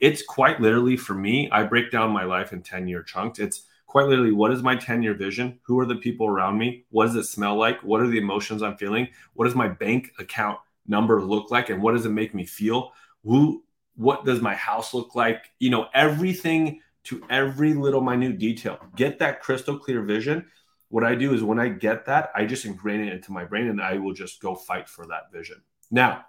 It's 0.00 0.22
quite 0.22 0.60
literally 0.60 0.96
for 0.96 1.14
me, 1.14 1.50
I 1.50 1.64
break 1.64 1.90
down 1.90 2.10
my 2.10 2.24
life 2.24 2.52
in 2.52 2.62
10 2.62 2.86
year 2.86 3.02
chunks. 3.02 3.38
It's 3.38 3.64
quite 3.86 4.06
literally 4.06 4.32
what 4.32 4.52
is 4.52 4.62
my 4.62 4.76
10 4.76 5.02
year 5.02 5.14
vision? 5.14 5.58
Who 5.62 5.78
are 5.80 5.86
the 5.86 5.96
people 5.96 6.26
around 6.26 6.56
me? 6.56 6.84
What 6.90 7.06
does 7.06 7.16
it 7.16 7.24
smell 7.24 7.56
like? 7.56 7.82
What 7.82 8.00
are 8.00 8.06
the 8.06 8.18
emotions 8.18 8.62
I'm 8.62 8.76
feeling? 8.76 9.08
What 9.34 9.46
does 9.46 9.56
my 9.56 9.68
bank 9.68 10.12
account 10.18 10.58
number 10.86 11.20
look 11.20 11.50
like? 11.50 11.70
And 11.70 11.82
what 11.82 11.92
does 11.92 12.06
it 12.06 12.10
make 12.10 12.34
me 12.34 12.44
feel? 12.44 12.92
Who 13.24 13.64
what 13.98 14.24
does 14.24 14.40
my 14.40 14.54
house 14.54 14.94
look 14.94 15.14
like? 15.14 15.50
You 15.58 15.70
know 15.70 15.88
everything 15.92 16.80
to 17.04 17.22
every 17.28 17.74
little 17.74 18.00
minute 18.00 18.38
detail. 18.38 18.78
Get 18.96 19.18
that 19.18 19.42
crystal 19.42 19.78
clear 19.78 20.02
vision. 20.02 20.46
What 20.88 21.04
i 21.04 21.14
do 21.14 21.34
is 21.34 21.42
when 21.42 21.58
i 21.58 21.68
get 21.68 22.06
that 22.06 22.30
i 22.34 22.46
just 22.46 22.64
ingrain 22.64 23.00
it 23.00 23.12
into 23.12 23.30
my 23.30 23.44
brain 23.44 23.68
and 23.68 23.80
i 23.80 23.98
will 23.98 24.14
just 24.14 24.40
go 24.40 24.54
fight 24.54 24.88
for 24.88 25.06
that 25.06 25.30
vision. 25.32 25.60
Now 25.90 26.24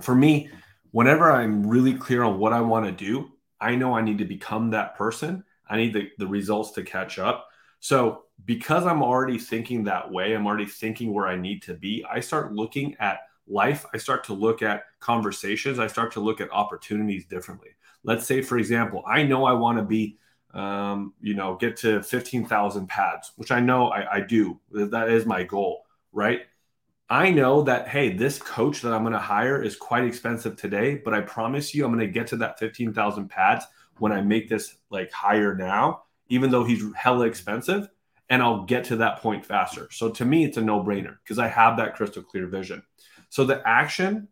for 0.00 0.14
me 0.14 0.50
whenever 0.90 1.32
i'm 1.32 1.66
really 1.66 1.94
clear 1.94 2.22
on 2.22 2.38
what 2.38 2.52
i 2.52 2.60
want 2.60 2.86
to 2.86 2.92
do 2.92 3.32
i 3.60 3.74
know 3.74 3.94
i 3.94 4.02
need 4.02 4.18
to 4.18 4.24
become 4.24 4.70
that 4.70 4.94
person. 4.96 5.42
I 5.68 5.78
need 5.78 5.94
the, 5.94 6.10
the 6.18 6.26
results 6.26 6.72
to 6.72 6.82
catch 6.82 7.18
up. 7.18 7.48
So 7.80 8.24
because 8.44 8.84
i'm 8.86 9.02
already 9.02 9.38
thinking 9.38 9.84
that 9.84 10.10
way 10.10 10.34
i'm 10.34 10.46
already 10.46 10.66
thinking 10.66 11.12
where 11.12 11.26
i 11.26 11.36
need 11.36 11.62
to 11.62 11.74
be 11.74 12.04
i 12.10 12.20
start 12.20 12.52
looking 12.52 12.94
at 13.00 13.20
life, 13.46 13.84
I 13.92 13.98
start 13.98 14.24
to 14.24 14.32
look 14.32 14.62
at 14.62 14.84
conversations, 15.00 15.78
I 15.78 15.86
start 15.86 16.12
to 16.12 16.20
look 16.20 16.40
at 16.40 16.50
opportunities 16.52 17.26
differently. 17.26 17.70
Let's 18.02 18.26
say, 18.26 18.42
for 18.42 18.58
example, 18.58 19.02
I 19.06 19.22
know 19.22 19.44
I 19.44 19.52
want 19.52 19.78
to 19.78 19.84
be, 19.84 20.18
um, 20.52 21.14
you 21.20 21.34
know, 21.34 21.56
get 21.56 21.76
to 21.78 22.02
15,000 22.02 22.86
pads, 22.86 23.32
which 23.36 23.50
I 23.50 23.60
know 23.60 23.88
I, 23.88 24.16
I 24.16 24.20
do. 24.20 24.60
That 24.70 25.08
is 25.08 25.26
my 25.26 25.42
goal, 25.42 25.84
right? 26.12 26.42
I 27.08 27.30
know 27.30 27.62
that, 27.62 27.88
hey, 27.88 28.14
this 28.14 28.38
coach 28.38 28.80
that 28.80 28.92
I'm 28.92 29.02
going 29.02 29.12
to 29.12 29.18
hire 29.18 29.62
is 29.62 29.76
quite 29.76 30.04
expensive 30.04 30.56
today, 30.56 31.00
but 31.04 31.12
I 31.12 31.20
promise 31.20 31.74
you 31.74 31.84
I'm 31.84 31.92
going 31.92 32.06
to 32.06 32.12
get 32.12 32.26
to 32.28 32.36
that 32.38 32.58
15,000 32.58 33.28
pads 33.28 33.66
when 33.98 34.12
I 34.12 34.20
make 34.22 34.48
this 34.48 34.76
like 34.90 35.12
higher 35.12 35.54
now, 35.54 36.04
even 36.28 36.50
though 36.50 36.64
he's 36.64 36.82
hella 36.94 37.26
expensive, 37.26 37.88
and 38.30 38.42
I'll 38.42 38.64
get 38.64 38.84
to 38.84 38.96
that 38.96 39.20
point 39.20 39.44
faster. 39.44 39.88
So 39.90 40.10
to 40.10 40.24
me, 40.24 40.44
it's 40.44 40.56
a 40.56 40.62
no 40.62 40.82
brainer 40.82 41.16
because 41.22 41.38
I 41.38 41.48
have 41.48 41.76
that 41.76 41.94
crystal 41.94 42.22
clear 42.22 42.46
vision. 42.46 42.82
So 43.28 43.44
the 43.44 43.66
action 43.66 44.28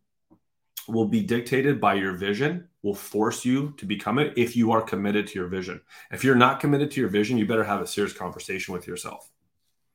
will 0.88 1.06
be 1.06 1.22
dictated 1.22 1.80
by 1.80 1.94
your 1.94 2.12
vision, 2.12 2.68
will 2.82 2.94
force 2.94 3.44
you 3.44 3.74
to 3.76 3.86
become 3.86 4.18
it 4.18 4.32
if 4.36 4.56
you 4.56 4.72
are 4.72 4.82
committed 4.82 5.26
to 5.28 5.38
your 5.38 5.48
vision. 5.48 5.80
If 6.10 6.24
you're 6.24 6.34
not 6.34 6.60
committed 6.60 6.90
to 6.92 7.00
your 7.00 7.10
vision, 7.10 7.38
you 7.38 7.46
better 7.46 7.64
have 7.64 7.80
a 7.80 7.86
serious 7.86 8.12
conversation 8.12 8.74
with 8.74 8.86
yourself. 8.86 9.30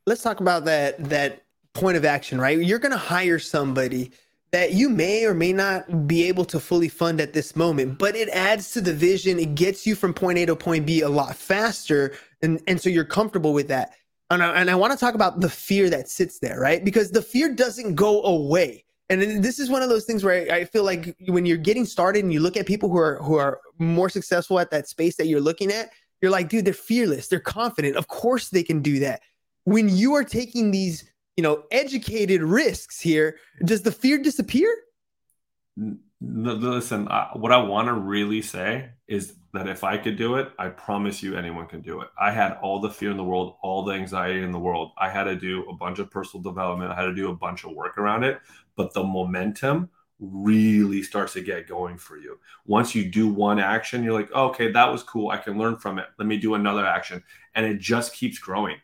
Let's 0.05 0.21
talk 0.21 0.39
about 0.39 0.65
that 0.65 1.09
that 1.09 1.43
point 1.73 1.97
of 1.97 2.05
action, 2.05 2.39
right? 2.39 2.57
You're 2.57 2.79
going 2.79 2.91
to 2.91 2.97
hire 2.97 3.39
somebody 3.39 4.11
that 4.57 4.73
you 4.73 4.89
may 4.89 5.25
or 5.25 5.33
may 5.33 5.53
not 5.53 6.07
be 6.07 6.23
able 6.27 6.45
to 6.45 6.59
fully 6.59 6.89
fund 6.89 7.21
at 7.21 7.33
this 7.33 7.55
moment, 7.55 7.97
but 7.97 8.15
it 8.15 8.29
adds 8.29 8.71
to 8.71 8.81
the 8.81 8.93
vision. 8.93 9.39
It 9.39 9.55
gets 9.55 9.87
you 9.87 9.95
from 9.95 10.13
point 10.13 10.37
A 10.39 10.45
to 10.47 10.55
point 10.55 10.85
B 10.85 11.01
a 11.01 11.09
lot 11.09 11.35
faster. 11.35 12.13
And, 12.41 12.61
and 12.67 12.81
so 12.81 12.89
you're 12.89 13.05
comfortable 13.05 13.53
with 13.53 13.67
that. 13.69 13.93
And 14.29 14.43
I, 14.43 14.59
and 14.59 14.69
I 14.69 14.75
want 14.75 14.91
to 14.91 14.99
talk 14.99 15.15
about 15.15 15.39
the 15.39 15.49
fear 15.49 15.89
that 15.89 16.09
sits 16.09 16.39
there, 16.39 16.59
right? 16.59 16.83
Because 16.83 17.11
the 17.11 17.21
fear 17.21 17.53
doesn't 17.53 17.95
go 17.95 18.21
away 18.23 18.83
and 19.09 19.43
this 19.43 19.57
is 19.57 19.69
one 19.69 19.81
of 19.81 19.89
those 19.89 20.03
things 20.03 20.23
where 20.23 20.51
I 20.51 20.65
feel 20.65 20.83
like 20.83 21.15
when 21.27 21.45
you're 21.45 21.57
getting 21.57 21.85
started 21.85 22.23
and 22.23 22.33
you 22.33 22.41
look 22.41 22.57
at 22.57 22.65
people 22.65 22.89
who 22.89 22.97
are 22.97 23.17
who 23.23 23.35
are 23.35 23.61
more 23.79 24.09
successful 24.09 24.59
at 24.59 24.69
that 24.71 24.89
space 24.89 25.15
that 25.15 25.27
you're 25.27 25.41
looking 25.41 25.71
at, 25.71 25.91
you're 26.21 26.31
like, 26.31 26.49
dude, 26.49 26.65
they're 26.65 26.73
fearless, 26.73 27.27
they're 27.27 27.39
confident. 27.39 27.95
Of 27.95 28.07
course 28.07 28.49
they 28.49 28.63
can 28.63 28.81
do 28.81 28.99
that. 28.99 29.21
When 29.63 29.87
you 29.87 30.13
are 30.15 30.23
taking 30.23 30.71
these, 30.71 31.09
you 31.37 31.43
know, 31.43 31.63
educated 31.71 32.41
risks 32.41 32.99
here, 32.99 33.37
does 33.63 33.83
the 33.83 33.91
fear 33.91 34.17
disappear? 34.17 34.75
Listen, 36.19 37.05
what 37.33 37.51
I 37.51 37.57
want 37.57 37.87
to 37.87 37.93
really 37.93 38.41
say 38.41 38.89
is 39.07 39.35
that 39.53 39.67
if 39.67 39.83
I 39.83 39.97
could 39.97 40.17
do 40.17 40.35
it, 40.35 40.51
I 40.57 40.69
promise 40.69 41.21
you 41.21 41.37
anyone 41.37 41.67
can 41.67 41.81
do 41.81 42.01
it. 42.01 42.09
I 42.19 42.31
had 42.31 42.57
all 42.63 42.81
the 42.81 42.89
fear 42.89 43.11
in 43.11 43.17
the 43.17 43.23
world, 43.23 43.57
all 43.61 43.85
the 43.85 43.93
anxiety 43.93 44.41
in 44.41 44.51
the 44.51 44.59
world. 44.59 44.93
I 44.97 45.09
had 45.09 45.25
to 45.25 45.35
do 45.35 45.63
a 45.69 45.75
bunch 45.75 45.99
of 45.99 46.09
personal 46.09 46.41
development. 46.41 46.91
I 46.91 46.95
had 46.95 47.05
to 47.05 47.15
do 47.15 47.29
a 47.29 47.35
bunch 47.35 47.63
of 47.63 47.71
work 47.71 47.99
around 47.99 48.23
it, 48.23 48.39
but 48.75 48.93
the 48.93 49.03
momentum 49.03 49.89
really 50.19 51.03
starts 51.03 51.33
to 51.33 51.41
get 51.41 51.67
going 51.67 51.99
for 51.99 52.17
you. 52.17 52.39
Once 52.65 52.95
you 52.95 53.05
do 53.05 53.27
one 53.27 53.59
action, 53.59 54.03
you're 54.03 54.13
like, 54.13 54.29
oh, 54.33 54.47
okay, 54.47 54.71
that 54.71 54.91
was 54.91 55.03
cool. 55.03 55.29
I 55.29 55.37
can 55.37 55.59
learn 55.59 55.77
from 55.77 55.99
it. 55.99 56.07
Let 56.17 56.27
me 56.27 56.37
do 56.37 56.55
another 56.55 56.83
action. 56.83 57.23
And 57.53 57.63
it 57.63 57.77
just 57.77 58.15
keeps 58.15 58.39
growing. 58.39 58.77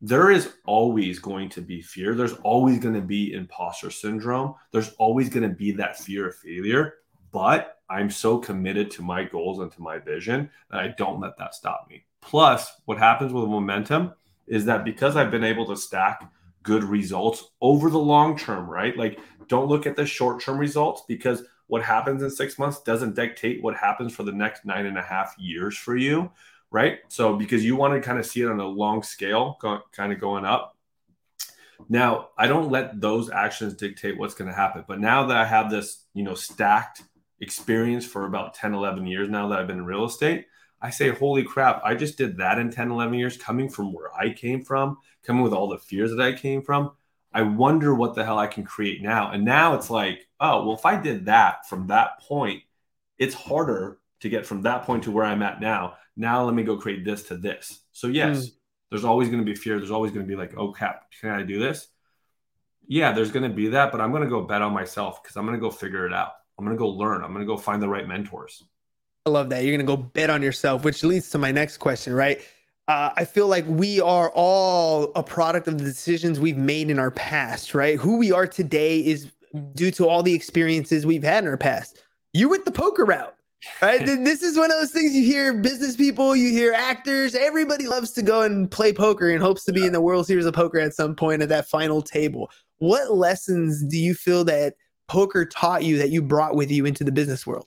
There 0.00 0.30
is 0.30 0.52
always 0.64 1.18
going 1.18 1.48
to 1.50 1.60
be 1.60 1.82
fear. 1.82 2.14
There's 2.14 2.34
always 2.44 2.78
going 2.78 2.94
to 2.94 3.00
be 3.00 3.32
imposter 3.32 3.90
syndrome. 3.90 4.54
There's 4.70 4.94
always 4.98 5.28
going 5.28 5.48
to 5.48 5.54
be 5.54 5.72
that 5.72 5.98
fear 5.98 6.28
of 6.28 6.36
failure. 6.36 6.94
But 7.32 7.78
I'm 7.90 8.10
so 8.10 8.38
committed 8.38 8.90
to 8.92 9.02
my 9.02 9.24
goals 9.24 9.58
and 9.58 9.72
to 9.72 9.82
my 9.82 9.98
vision 9.98 10.50
that 10.70 10.80
I 10.80 10.94
don't 10.96 11.20
let 11.20 11.36
that 11.38 11.54
stop 11.54 11.86
me. 11.90 12.04
Plus, 12.20 12.70
what 12.84 12.98
happens 12.98 13.32
with 13.32 13.44
momentum 13.44 14.12
is 14.46 14.64
that 14.66 14.84
because 14.84 15.16
I've 15.16 15.30
been 15.30 15.44
able 15.44 15.66
to 15.66 15.76
stack 15.76 16.30
good 16.62 16.84
results 16.84 17.44
over 17.60 17.90
the 17.90 17.98
long 17.98 18.36
term, 18.36 18.68
right? 18.68 18.96
Like, 18.96 19.18
don't 19.48 19.68
look 19.68 19.86
at 19.86 19.96
the 19.96 20.06
short 20.06 20.40
term 20.40 20.58
results 20.58 21.02
because 21.08 21.42
what 21.66 21.82
happens 21.82 22.22
in 22.22 22.30
six 22.30 22.58
months 22.58 22.82
doesn't 22.82 23.14
dictate 23.14 23.62
what 23.62 23.76
happens 23.76 24.14
for 24.14 24.22
the 24.22 24.32
next 24.32 24.64
nine 24.64 24.86
and 24.86 24.98
a 24.98 25.02
half 25.02 25.34
years 25.38 25.76
for 25.76 25.96
you, 25.96 26.30
right? 26.70 26.98
So, 27.08 27.36
because 27.36 27.64
you 27.64 27.76
want 27.76 27.94
to 27.94 28.06
kind 28.06 28.18
of 28.18 28.26
see 28.26 28.42
it 28.42 28.48
on 28.48 28.60
a 28.60 28.66
long 28.66 29.02
scale, 29.02 29.58
kind 29.92 30.12
of 30.12 30.20
going 30.20 30.44
up. 30.44 30.76
Now, 31.88 32.30
I 32.36 32.46
don't 32.46 32.70
let 32.70 33.00
those 33.00 33.30
actions 33.30 33.74
dictate 33.74 34.18
what's 34.18 34.34
going 34.34 34.50
to 34.50 34.56
happen. 34.56 34.84
But 34.86 35.00
now 35.00 35.26
that 35.26 35.36
I 35.36 35.44
have 35.44 35.70
this, 35.70 36.04
you 36.12 36.24
know, 36.24 36.34
stacked 36.34 37.02
experience 37.40 38.04
for 38.04 38.26
about 38.26 38.54
10, 38.54 38.74
11 38.74 39.06
years 39.06 39.28
now 39.28 39.48
that 39.48 39.58
I've 39.60 39.68
been 39.68 39.78
in 39.78 39.86
real 39.86 40.04
estate, 40.04 40.46
I 40.80 40.90
say, 40.90 41.10
holy 41.10 41.42
crap, 41.42 41.80
I 41.84 41.94
just 41.94 42.18
did 42.18 42.36
that 42.38 42.58
in 42.58 42.70
10, 42.70 42.90
11 42.90 43.18
years, 43.18 43.36
coming 43.36 43.68
from 43.68 43.92
where 43.92 44.14
I 44.14 44.32
came 44.32 44.64
from, 44.64 44.98
coming 45.24 45.42
with 45.42 45.52
all 45.52 45.68
the 45.68 45.78
fears 45.78 46.10
that 46.10 46.20
I 46.20 46.32
came 46.32 46.62
from. 46.62 46.92
I 47.32 47.42
wonder 47.42 47.94
what 47.94 48.14
the 48.14 48.24
hell 48.24 48.38
I 48.38 48.46
can 48.46 48.64
create 48.64 49.02
now. 49.02 49.30
And 49.30 49.44
now 49.44 49.74
it's 49.74 49.90
like, 49.90 50.26
oh, 50.40 50.66
well, 50.66 50.76
if 50.76 50.86
I 50.86 51.00
did 51.00 51.26
that 51.26 51.68
from 51.68 51.88
that 51.88 52.20
point, 52.20 52.62
it's 53.18 53.34
harder 53.34 53.98
to 54.20 54.28
get 54.28 54.46
from 54.46 54.62
that 54.62 54.84
point 54.84 55.04
to 55.04 55.10
where 55.10 55.24
I'm 55.24 55.42
at 55.42 55.60
now. 55.60 55.94
Now 56.16 56.44
let 56.44 56.54
me 56.54 56.62
go 56.62 56.76
create 56.76 57.04
this 57.04 57.24
to 57.24 57.36
this. 57.36 57.80
So, 57.92 58.08
yes, 58.08 58.46
mm. 58.46 58.52
there's 58.90 59.04
always 59.04 59.28
going 59.28 59.40
to 59.40 59.44
be 59.44 59.54
fear. 59.54 59.78
There's 59.78 59.90
always 59.90 60.12
going 60.12 60.26
to 60.26 60.28
be 60.28 60.36
like, 60.36 60.56
oh, 60.56 60.72
cap, 60.72 61.10
can 61.20 61.30
I 61.30 61.42
do 61.42 61.58
this? 61.58 61.86
Yeah, 62.86 63.12
there's 63.12 63.30
going 63.30 63.48
to 63.48 63.54
be 63.54 63.68
that, 63.68 63.92
but 63.92 64.00
I'm 64.00 64.10
going 64.10 64.22
to 64.24 64.28
go 64.28 64.42
bet 64.42 64.62
on 64.62 64.72
myself 64.72 65.22
because 65.22 65.36
I'm 65.36 65.44
going 65.46 65.56
to 65.56 65.60
go 65.60 65.70
figure 65.70 66.06
it 66.06 66.12
out. 66.12 66.32
I'm 66.58 66.64
going 66.64 66.76
to 66.76 66.78
go 66.78 66.88
learn. 66.88 67.22
I'm 67.22 67.32
going 67.32 67.46
to 67.46 67.46
go 67.46 67.56
find 67.56 67.80
the 67.80 67.88
right 67.88 68.08
mentors. 68.08 68.64
I 69.26 69.30
love 69.30 69.50
that. 69.50 69.62
You're 69.62 69.76
going 69.76 69.86
to 69.86 69.96
go 69.96 69.96
bet 69.96 70.30
on 70.30 70.42
yourself, 70.42 70.84
which 70.84 71.04
leads 71.04 71.30
to 71.30 71.38
my 71.38 71.52
next 71.52 71.76
question, 71.76 72.14
right? 72.14 72.40
Uh, 72.88 73.10
I 73.14 73.26
feel 73.26 73.46
like 73.46 73.66
we 73.68 74.00
are 74.00 74.30
all 74.34 75.12
a 75.14 75.22
product 75.22 75.68
of 75.68 75.76
the 75.76 75.84
decisions 75.84 76.40
we've 76.40 76.56
made 76.56 76.88
in 76.88 76.98
our 76.98 77.10
past, 77.10 77.74
right? 77.74 77.98
Who 77.98 78.16
we 78.16 78.32
are 78.32 78.46
today 78.46 79.00
is 79.00 79.30
due 79.74 79.90
to 79.92 80.08
all 80.08 80.22
the 80.22 80.32
experiences 80.32 81.04
we've 81.04 81.22
had 81.22 81.44
in 81.44 81.50
our 81.50 81.58
past. 81.58 82.02
You 82.32 82.48
went 82.48 82.64
the 82.64 82.72
poker 82.72 83.04
route, 83.04 83.34
right? 83.82 84.04
this 84.06 84.42
is 84.42 84.56
one 84.56 84.70
of 84.70 84.78
those 84.78 84.90
things 84.90 85.14
you 85.14 85.24
hear 85.24 85.54
business 85.54 85.96
people, 85.96 86.34
you 86.34 86.50
hear 86.50 86.72
actors, 86.72 87.34
everybody 87.34 87.86
loves 87.86 88.12
to 88.12 88.22
go 88.22 88.42
and 88.42 88.70
play 88.70 88.92
poker 88.92 89.30
and 89.30 89.42
hopes 89.42 89.64
to 89.64 89.72
be 89.72 89.86
in 89.86 89.92
the 89.92 90.00
World 90.00 90.26
Series 90.26 90.46
of 90.46 90.54
Poker 90.54 90.78
at 90.78 90.94
some 90.94 91.14
point 91.14 91.42
at 91.42 91.48
that 91.48 91.68
final 91.68 92.02
table. 92.02 92.50
What 92.78 93.12
lessons 93.12 93.84
do 93.84 93.98
you 93.98 94.14
feel 94.14 94.44
that 94.44 94.74
poker 95.08 95.44
taught 95.44 95.84
you 95.84 95.98
that 95.98 96.10
you 96.10 96.22
brought 96.22 96.54
with 96.54 96.70
you 96.70 96.86
into 96.86 97.04
the 97.04 97.12
business 97.12 97.46
world? 97.46 97.66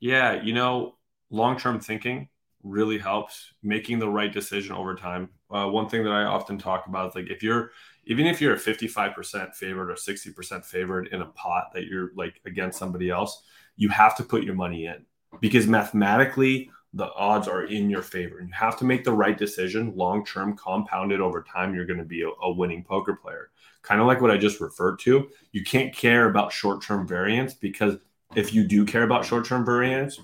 Yeah, 0.00 0.42
you 0.42 0.52
know, 0.52 0.96
long 1.30 1.58
term 1.58 1.80
thinking 1.80 2.28
really 2.62 2.98
helps 2.98 3.52
making 3.62 3.98
the 3.98 4.08
right 4.08 4.32
decision 4.32 4.74
over 4.74 4.94
time. 4.94 5.30
Uh, 5.50 5.66
one 5.66 5.88
thing 5.88 6.02
that 6.04 6.12
I 6.12 6.24
often 6.24 6.58
talk 6.58 6.86
about 6.86 7.10
is 7.10 7.14
like 7.14 7.30
if 7.30 7.42
you're 7.42 7.70
even 8.06 8.26
if 8.26 8.40
you're 8.40 8.54
a 8.54 8.58
55% 8.58 9.54
favorite 9.54 9.90
or 9.90 9.94
60% 9.94 10.64
favorite 10.64 11.12
in 11.12 11.20
a 11.20 11.26
pot 11.26 11.72
that 11.74 11.84
you're 11.84 12.10
like 12.16 12.40
against 12.46 12.78
somebody 12.78 13.10
else, 13.10 13.42
you 13.76 13.90
have 13.90 14.16
to 14.16 14.24
put 14.24 14.44
your 14.44 14.54
money 14.54 14.86
in 14.86 15.04
because 15.40 15.66
mathematically 15.66 16.70
the 16.94 17.12
odds 17.14 17.48
are 17.48 17.64
in 17.64 17.90
your 17.90 18.02
favor. 18.02 18.40
You 18.40 18.48
have 18.52 18.78
to 18.78 18.84
make 18.84 19.04
the 19.04 19.12
right 19.12 19.36
decision 19.36 19.92
long 19.94 20.24
term, 20.24 20.56
compounded 20.56 21.20
over 21.20 21.42
time. 21.42 21.74
You're 21.74 21.86
going 21.86 21.98
to 21.98 22.04
be 22.04 22.22
a, 22.22 22.28
a 22.42 22.52
winning 22.52 22.82
poker 22.82 23.14
player. 23.14 23.50
Kind 23.82 24.00
of 24.00 24.06
like 24.06 24.20
what 24.20 24.30
I 24.30 24.38
just 24.38 24.60
referred 24.60 24.98
to. 25.00 25.28
You 25.52 25.64
can't 25.64 25.94
care 25.94 26.28
about 26.28 26.52
short 26.52 26.82
term 26.82 27.06
variance 27.06 27.54
because 27.54 27.96
if 28.34 28.52
you 28.52 28.64
do 28.64 28.84
care 28.84 29.02
about 29.02 29.24
short 29.24 29.46
term 29.46 29.64
variance, 29.64 30.18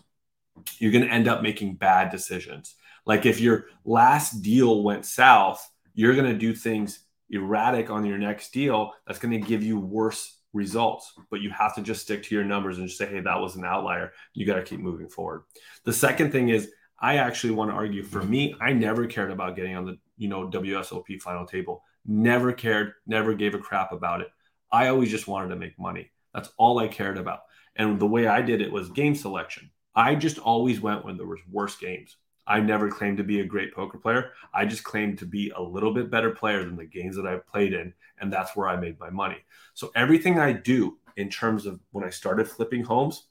you're 0.78 0.92
going 0.92 1.04
to 1.04 1.12
end 1.12 1.28
up 1.28 1.42
making 1.42 1.74
bad 1.74 2.10
decisions. 2.10 2.74
Like 3.06 3.26
if 3.26 3.40
your 3.40 3.66
last 3.84 4.42
deal 4.42 4.82
went 4.82 5.04
south, 5.04 5.70
you're 5.94 6.14
going 6.14 6.30
to 6.32 6.38
do 6.38 6.54
things 6.54 7.00
erratic 7.30 7.90
on 7.90 8.04
your 8.04 8.18
next 8.18 8.52
deal 8.52 8.92
that's 9.06 9.18
going 9.18 9.40
to 9.40 9.46
give 9.46 9.62
you 9.62 9.78
worse 9.78 10.33
results. 10.54 11.12
But 11.30 11.42
you 11.42 11.50
have 11.50 11.74
to 11.74 11.82
just 11.82 12.02
stick 12.02 12.22
to 12.24 12.34
your 12.34 12.44
numbers 12.44 12.78
and 12.78 12.86
just 12.86 12.98
say, 12.98 13.06
hey, 13.06 13.20
that 13.20 13.40
was 13.40 13.56
an 13.56 13.64
outlier. 13.64 14.12
You 14.32 14.46
got 14.46 14.54
to 14.54 14.62
keep 14.62 14.80
moving 14.80 15.08
forward. 15.08 15.42
The 15.84 15.92
second 15.92 16.32
thing 16.32 16.48
is, 16.48 16.70
I 16.98 17.16
actually 17.16 17.52
want 17.52 17.70
to 17.70 17.74
argue 17.74 18.02
for 18.02 18.22
me, 18.22 18.54
I 18.60 18.72
never 18.72 19.06
cared 19.06 19.30
about 19.30 19.56
getting 19.56 19.76
on 19.76 19.84
the 19.84 19.98
you 20.16 20.28
know 20.28 20.48
WSOP 20.48 21.20
final 21.20 21.44
table. 21.44 21.82
Never 22.06 22.52
cared, 22.52 22.94
never 23.06 23.34
gave 23.34 23.54
a 23.54 23.58
crap 23.58 23.92
about 23.92 24.20
it. 24.20 24.28
I 24.72 24.88
always 24.88 25.10
just 25.10 25.28
wanted 25.28 25.48
to 25.48 25.56
make 25.56 25.78
money. 25.78 26.10
That's 26.32 26.50
all 26.56 26.78
I 26.78 26.88
cared 26.88 27.18
about. 27.18 27.40
And 27.76 27.98
the 27.98 28.06
way 28.06 28.26
I 28.26 28.42
did 28.42 28.60
it 28.60 28.72
was 28.72 28.88
game 28.88 29.14
selection. 29.14 29.70
I 29.94 30.14
just 30.14 30.38
always 30.38 30.80
went 30.80 31.04
when 31.04 31.16
there 31.16 31.26
was 31.26 31.40
worse 31.50 31.76
games. 31.76 32.16
I 32.46 32.60
never 32.60 32.90
claimed 32.90 33.18
to 33.18 33.24
be 33.24 33.40
a 33.40 33.46
great 33.46 33.74
poker 33.74 33.98
player. 33.98 34.32
I 34.52 34.66
just 34.66 34.84
claimed 34.84 35.18
to 35.18 35.26
be 35.26 35.50
a 35.56 35.62
little 35.62 35.92
bit 35.92 36.10
better 36.10 36.30
player 36.30 36.64
than 36.64 36.76
the 36.76 36.84
games 36.84 37.16
that 37.16 37.26
I've 37.26 37.46
played 37.46 37.72
in, 37.72 37.94
and 38.20 38.32
that's 38.32 38.54
where 38.54 38.68
I 38.68 38.76
made 38.76 38.98
my 39.00 39.10
money. 39.10 39.38
So 39.72 39.90
everything 39.94 40.38
I 40.38 40.52
do 40.52 40.98
in 41.16 41.30
terms 41.30 41.66
of 41.66 41.80
when 41.92 42.04
I 42.04 42.10
started 42.10 42.48
flipping 42.48 42.84
homes, 42.84 43.26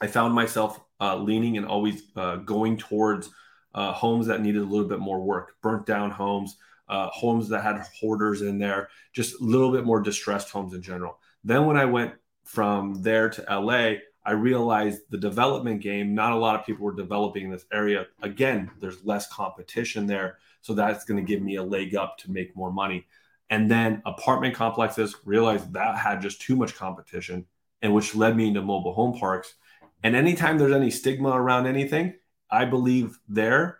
I 0.00 0.06
found 0.06 0.34
myself 0.34 0.80
uh, 1.00 1.16
leaning 1.16 1.56
and 1.56 1.66
always 1.66 2.02
uh, 2.16 2.36
going 2.36 2.76
towards 2.76 3.30
uh, 3.74 3.92
homes 3.92 4.26
that 4.26 4.40
needed 4.40 4.62
a 4.62 4.66
little 4.66 4.88
bit 4.88 5.00
more 5.00 5.20
work, 5.20 5.56
burnt 5.62 5.86
down 5.86 6.10
homes, 6.10 6.56
uh, 6.88 7.08
homes 7.08 7.48
that 7.48 7.62
had 7.62 7.84
hoarders 7.98 8.42
in 8.42 8.58
there, 8.58 8.88
just 9.12 9.40
a 9.40 9.44
little 9.44 9.70
bit 9.70 9.84
more 9.84 10.00
distressed 10.00 10.50
homes 10.50 10.74
in 10.74 10.82
general. 10.82 11.18
Then 11.44 11.66
when 11.66 11.76
I 11.76 11.84
went 11.84 12.14
from 12.44 13.02
there 13.02 13.28
to 13.30 13.42
LA, 13.48 13.94
I 14.24 14.32
realized 14.32 15.02
the 15.08 15.18
development 15.18 15.80
game, 15.80 16.14
not 16.14 16.32
a 16.32 16.36
lot 16.36 16.58
of 16.58 16.66
people 16.66 16.84
were 16.84 16.94
developing 16.94 17.44
in 17.44 17.50
this 17.50 17.64
area. 17.72 18.06
Again, 18.22 18.70
there's 18.78 19.04
less 19.04 19.26
competition 19.28 20.06
there. 20.06 20.38
So 20.60 20.74
that's 20.74 21.04
going 21.04 21.24
to 21.24 21.26
give 21.26 21.42
me 21.42 21.56
a 21.56 21.62
leg 21.62 21.94
up 21.94 22.18
to 22.18 22.30
make 22.30 22.54
more 22.54 22.70
money. 22.72 23.06
And 23.48 23.70
then 23.70 24.02
apartment 24.04 24.54
complexes 24.54 25.16
realized 25.24 25.72
that 25.72 25.96
had 25.96 26.20
just 26.20 26.40
too 26.40 26.54
much 26.54 26.76
competition, 26.76 27.46
and 27.82 27.94
which 27.94 28.14
led 28.14 28.36
me 28.36 28.48
into 28.48 28.62
mobile 28.62 28.92
home 28.92 29.18
parks. 29.18 29.54
And 30.02 30.14
anytime 30.14 30.58
there's 30.58 30.72
any 30.72 30.90
stigma 30.90 31.30
around 31.30 31.66
anything, 31.66 32.14
I 32.50 32.66
believe 32.66 33.18
there, 33.28 33.78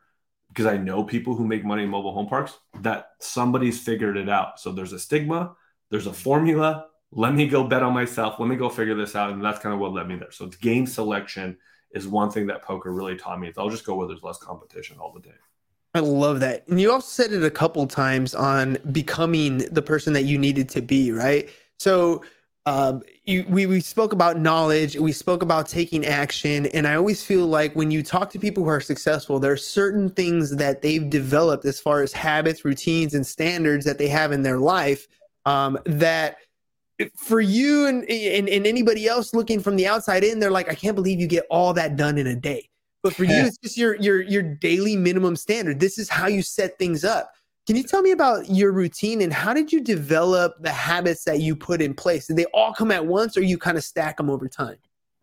because 0.48 0.66
I 0.66 0.76
know 0.76 1.05
people 1.05 1.37
who 1.37 1.46
make 1.46 1.64
money 1.64 1.85
in 1.85 1.90
mobile 1.90 2.14
home 2.14 2.26
parks, 2.26 2.59
that 2.81 3.11
somebody's 3.20 3.79
figured 3.79 4.16
it 4.16 4.29
out. 4.29 4.59
So 4.59 4.72
there's 4.72 4.92
a 4.92 4.98
stigma, 4.98 5.55
there's 5.90 6.07
a 6.07 6.12
formula, 6.12 6.87
let 7.12 7.35
me 7.35 7.49
go 7.49 7.64
bet 7.64 7.83
on 7.83 7.92
myself. 7.92 8.38
Let 8.38 8.49
me 8.49 8.57
go 8.57 8.68
figure 8.68 8.94
this 8.94 9.16
out. 9.16 9.33
And 9.33 9.44
that's 9.44 9.59
kind 9.59 9.75
of 9.75 9.81
what 9.81 9.92
led 9.92 10.07
me 10.07 10.16
there. 10.16 10.31
So 10.31 10.46
game 10.46 10.87
selection 10.87 11.57
is 11.92 12.07
one 12.07 12.31
thing 12.31 12.46
that 12.46 12.62
poker 12.62 12.92
really 12.92 13.16
taught 13.16 13.40
me. 13.40 13.49
It's 13.49 13.59
I'll 13.59 13.68
just 13.68 13.85
go 13.85 13.96
where 13.96 14.07
there's 14.07 14.23
less 14.23 14.38
competition 14.38 14.99
all 15.01 15.12
the 15.12 15.20
day. 15.20 15.35
I 15.92 15.99
love 15.99 16.38
that. 16.38 16.68
And 16.68 16.81
you 16.81 16.92
also 16.92 17.09
said 17.09 17.33
it 17.33 17.42
a 17.42 17.51
couple 17.51 17.85
times 17.88 18.33
on 18.33 18.79
becoming 18.92 19.59
the 19.73 19.83
person 19.83 20.12
that 20.12 20.23
you 20.23 20.38
needed 20.38 20.68
to 20.68 20.81
be, 20.81 21.11
right? 21.11 21.51
So 21.81 22.23
um, 22.64 23.03
you, 23.25 23.44
we, 23.49 23.66
we 23.66 23.81
spoke 23.81 24.12
about 24.12 24.38
knowledge, 24.38 24.96
we 24.96 25.11
spoke 25.11 25.42
about 25.42 25.66
taking 25.66 26.07
action. 26.07 26.66
And 26.66 26.87
I 26.87 26.94
always 26.94 27.25
feel 27.25 27.46
like 27.46 27.75
when 27.75 27.90
you 27.90 28.05
talk 28.05 28.31
to 28.31 28.38
people 28.38 28.62
who 28.62 28.70
are 28.70 28.81
successful, 28.81 29.40
there 29.40 29.51
are 29.51 29.57
certain 29.57 30.11
things 30.11 30.55
that 30.59 30.81
they've 30.81 31.11
developed 31.11 31.64
as 31.64 31.81
far 31.81 32.03
as 32.03 32.12
habits, 32.12 32.64
routines, 32.64 33.14
and 33.14 33.27
standards 33.27 33.85
that 33.85 33.99
they 33.99 34.09
have 34.09 34.31
in 34.31 34.42
their 34.42 34.59
life 34.59 35.09
um, 35.44 35.77
that– 35.87 36.37
for 37.16 37.40
you 37.40 37.86
and, 37.86 38.04
and, 38.10 38.48
and 38.48 38.66
anybody 38.66 39.06
else 39.06 39.34
looking 39.34 39.60
from 39.60 39.76
the 39.76 39.86
outside 39.86 40.24
in, 40.24 40.38
they're 40.38 40.50
like, 40.50 40.70
I 40.70 40.74
can't 40.74 40.94
believe 40.94 41.20
you 41.20 41.26
get 41.26 41.46
all 41.50 41.72
that 41.74 41.96
done 41.96 42.18
in 42.18 42.26
a 42.26 42.36
day. 42.36 42.68
But 43.02 43.14
for 43.14 43.24
you, 43.24 43.46
it's 43.46 43.56
just 43.58 43.78
your 43.78 43.96
your 43.96 44.20
your 44.20 44.42
daily 44.42 44.94
minimum 44.94 45.34
standard. 45.34 45.80
This 45.80 45.98
is 45.98 46.10
how 46.10 46.26
you 46.26 46.42
set 46.42 46.78
things 46.78 47.02
up. 47.02 47.32
Can 47.66 47.76
you 47.76 47.82
tell 47.82 48.02
me 48.02 48.10
about 48.10 48.50
your 48.50 48.72
routine 48.72 49.22
and 49.22 49.32
how 49.32 49.54
did 49.54 49.72
you 49.72 49.80
develop 49.80 50.54
the 50.60 50.70
habits 50.70 51.24
that 51.24 51.40
you 51.40 51.56
put 51.56 51.80
in 51.80 51.94
place? 51.94 52.26
Did 52.26 52.36
they 52.36 52.44
all 52.46 52.74
come 52.74 52.90
at 52.90 53.06
once, 53.06 53.36
or 53.36 53.42
you 53.42 53.56
kind 53.56 53.78
of 53.78 53.84
stack 53.84 54.18
them 54.18 54.28
over 54.28 54.48
time? 54.48 54.76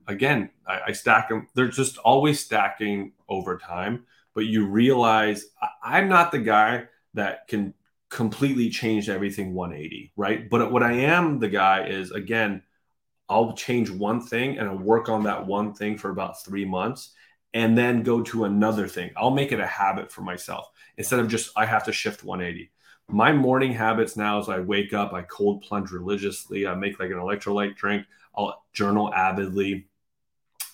Again, 0.07 0.49
I, 0.65 0.81
I 0.87 0.91
stack 0.93 1.29
them. 1.29 1.47
They're 1.53 1.67
just 1.67 1.97
always 1.99 2.39
stacking 2.39 3.11
over 3.29 3.57
time. 3.57 4.05
But 4.33 4.45
you 4.45 4.65
realize 4.65 5.45
I, 5.61 5.97
I'm 5.97 6.09
not 6.09 6.31
the 6.31 6.39
guy 6.39 6.85
that 7.13 7.47
can 7.47 7.73
completely 8.09 8.69
changed 8.69 9.09
everything 9.09 9.53
180, 9.53 10.13
right? 10.15 10.49
But 10.49 10.71
what 10.71 10.83
I 10.83 10.93
am 10.93 11.39
the 11.39 11.49
guy 11.49 11.87
is 11.87 12.11
again, 12.11 12.63
I'll 13.29 13.53
change 13.53 13.89
one 13.89 14.21
thing 14.21 14.57
and 14.57 14.69
I'll 14.69 14.77
work 14.77 15.09
on 15.09 15.23
that 15.23 15.45
one 15.45 15.73
thing 15.73 15.97
for 15.97 16.09
about 16.09 16.43
three 16.43 16.65
months 16.65 17.13
and 17.53 17.77
then 17.77 18.03
go 18.03 18.21
to 18.21 18.45
another 18.45 18.87
thing. 18.87 19.11
I'll 19.17 19.31
make 19.31 19.51
it 19.51 19.59
a 19.59 19.67
habit 19.67 20.11
for 20.11 20.21
myself 20.21 20.69
instead 20.97 21.19
of 21.19 21.27
just 21.27 21.51
I 21.57 21.65
have 21.65 21.83
to 21.85 21.91
shift 21.91 22.23
180. 22.23 22.71
My 23.09 23.31
morning 23.31 23.73
habits 23.73 24.17
now 24.17 24.39
is 24.39 24.49
I 24.49 24.59
wake 24.59 24.93
up, 24.93 25.13
I 25.13 25.21
cold 25.23 25.61
plunge 25.61 25.91
religiously, 25.91 26.67
I 26.67 26.75
make 26.75 26.99
like 26.99 27.09
an 27.09 27.17
electrolyte 27.17 27.75
drink, 27.75 28.05
I'll 28.35 28.63
journal 28.73 29.13
avidly, 29.13 29.87